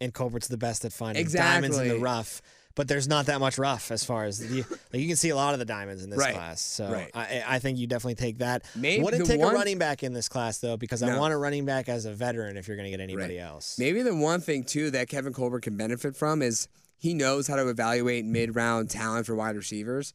And 0.00 0.12
Colbert's 0.12 0.48
the 0.48 0.56
best 0.56 0.84
at 0.84 0.92
finding 0.92 1.26
diamonds 1.26 1.78
in 1.78 1.88
the 1.88 1.98
rough. 1.98 2.42
But 2.76 2.88
there's 2.88 3.06
not 3.06 3.26
that 3.26 3.38
much 3.38 3.56
rough 3.56 3.92
as 3.92 4.02
far 4.04 4.24
as 4.24 4.40
the, 4.40 4.62
like 4.92 5.00
you 5.00 5.06
can 5.06 5.14
see 5.16 5.28
a 5.28 5.36
lot 5.36 5.52
of 5.52 5.60
the 5.60 5.64
diamonds 5.64 6.02
in 6.02 6.10
this 6.10 6.18
Right. 6.18 6.34
class. 6.34 6.60
So 6.60 6.90
Right. 6.90 7.08
I, 7.14 7.44
I 7.46 7.58
think 7.60 7.78
you 7.78 7.86
definitely 7.86 8.16
take 8.16 8.38
that. 8.38 8.64
Maybe 8.74 9.00
Wouldn't 9.00 9.26
take 9.26 9.38
one- 9.38 9.54
a 9.54 9.56
running 9.56 9.78
back 9.78 10.02
in 10.02 10.12
this 10.12 10.28
class 10.28 10.58
though, 10.58 10.76
because 10.76 11.00
I 11.00 11.16
want 11.16 11.32
a 11.32 11.36
running 11.36 11.64
back 11.66 11.88
as 11.88 12.04
a 12.04 12.12
veteran 12.12 12.56
if 12.56 12.66
you're 12.66 12.76
going 12.76 12.90
to 12.90 12.96
get 12.96 13.00
anybody 13.00 13.38
else. 13.38 13.78
Maybe 13.78 14.02
the 14.02 14.12
one 14.16 14.40
thing 14.40 14.64
too 14.64 14.90
that 14.90 15.08
Kevin 15.08 15.32
Colbert 15.32 15.60
can 15.60 15.76
benefit 15.76 16.16
from 16.16 16.42
is 16.42 16.66
he 16.98 17.14
knows 17.14 17.46
how 17.46 17.54
to 17.54 17.68
evaluate 17.68 18.24
mid-round 18.24 18.90
talent 18.90 19.26
for 19.26 19.36
wide 19.36 19.54
receivers. 19.54 20.12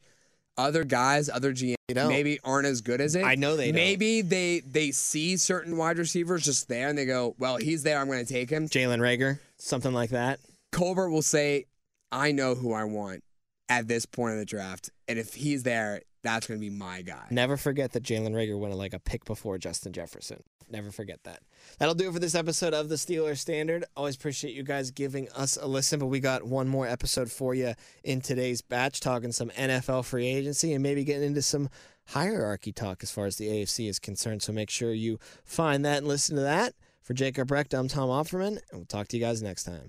Other 0.56 0.84
guys, 0.84 1.28
other 1.28 1.52
GMs 1.52 1.76
don't. 1.88 2.08
maybe 2.08 2.38
aren't 2.44 2.66
as 2.66 2.80
good 2.80 3.00
as 3.00 3.14
it. 3.14 3.24
I 3.24 3.34
know 3.34 3.56
they 3.56 3.66
don't. 3.66 3.76
Maybe 3.76 4.20
they 4.22 4.60
they 4.60 4.90
see 4.90 5.36
certain 5.36 5.76
wide 5.76 5.98
receivers 5.98 6.44
just 6.44 6.68
there 6.68 6.88
and 6.88 6.98
they 6.98 7.06
go, 7.06 7.34
"Well, 7.38 7.56
he's 7.56 7.82
there. 7.82 7.98
I'm 7.98 8.08
going 8.08 8.24
to 8.24 8.32
take 8.32 8.50
him." 8.50 8.68
Jalen 8.68 8.98
Reagor, 8.98 9.38
something 9.58 9.92
like 9.92 10.10
that. 10.10 10.40
Colbert 10.72 11.10
will 11.10 11.22
say, 11.22 11.66
"I 12.12 12.32
know 12.32 12.54
who 12.54 12.72
I 12.72 12.84
want 12.84 13.22
at 13.68 13.88
this 13.88 14.04
point 14.06 14.34
of 14.34 14.38
the 14.38 14.44
draft, 14.44 14.90
and 15.08 15.18
if 15.18 15.34
he's 15.34 15.62
there, 15.62 16.02
that's 16.22 16.46
going 16.46 16.58
to 16.58 16.64
be 16.64 16.70
my 16.70 17.02
guy." 17.02 17.26
Never 17.30 17.56
forget 17.56 17.92
that 17.92 18.02
Jalen 18.02 18.32
Reagor 18.32 18.58
went 18.58 18.74
like 18.74 18.94
a 18.94 18.98
pick 18.98 19.24
before 19.24 19.58
Justin 19.58 19.92
Jefferson. 19.92 20.42
Never 20.70 20.90
forget 20.90 21.24
that. 21.24 21.40
That'll 21.78 21.94
do 21.94 22.08
it 22.08 22.12
for 22.12 22.20
this 22.20 22.34
episode 22.34 22.74
of 22.74 22.88
the 22.88 22.94
Steelers 22.94 23.38
Standard. 23.38 23.84
Always 23.96 24.14
appreciate 24.14 24.54
you 24.54 24.62
guys 24.62 24.90
giving 24.90 25.28
us 25.30 25.58
a 25.60 25.66
listen, 25.66 25.98
but 25.98 26.06
we 26.06 26.20
got 26.20 26.44
one 26.44 26.68
more 26.68 26.86
episode 26.86 27.30
for 27.30 27.54
you 27.54 27.74
in 28.04 28.20
today's 28.20 28.62
batch, 28.62 29.00
talking 29.00 29.32
some 29.32 29.50
NFL 29.50 30.04
free 30.04 30.28
agency 30.28 30.72
and 30.72 30.82
maybe 30.82 31.02
getting 31.04 31.24
into 31.24 31.42
some 31.42 31.68
hierarchy 32.06 32.72
talk 32.72 33.02
as 33.02 33.10
far 33.10 33.26
as 33.26 33.36
the 33.36 33.48
AFC 33.48 33.88
is 33.88 33.98
concerned. 33.98 34.42
So 34.42 34.52
make 34.52 34.70
sure 34.70 34.92
you 34.92 35.18
find 35.44 35.84
that 35.84 35.98
and 35.98 36.08
listen 36.08 36.36
to 36.36 36.42
that. 36.42 36.74
For 37.02 37.14
Jacob 37.14 37.50
Recht, 37.50 37.74
I'm 37.74 37.88
Tom 37.88 38.08
Offerman, 38.08 38.58
and 38.58 38.60
we'll 38.72 38.84
talk 38.84 39.08
to 39.08 39.16
you 39.16 39.24
guys 39.24 39.42
next 39.42 39.64
time. 39.64 39.88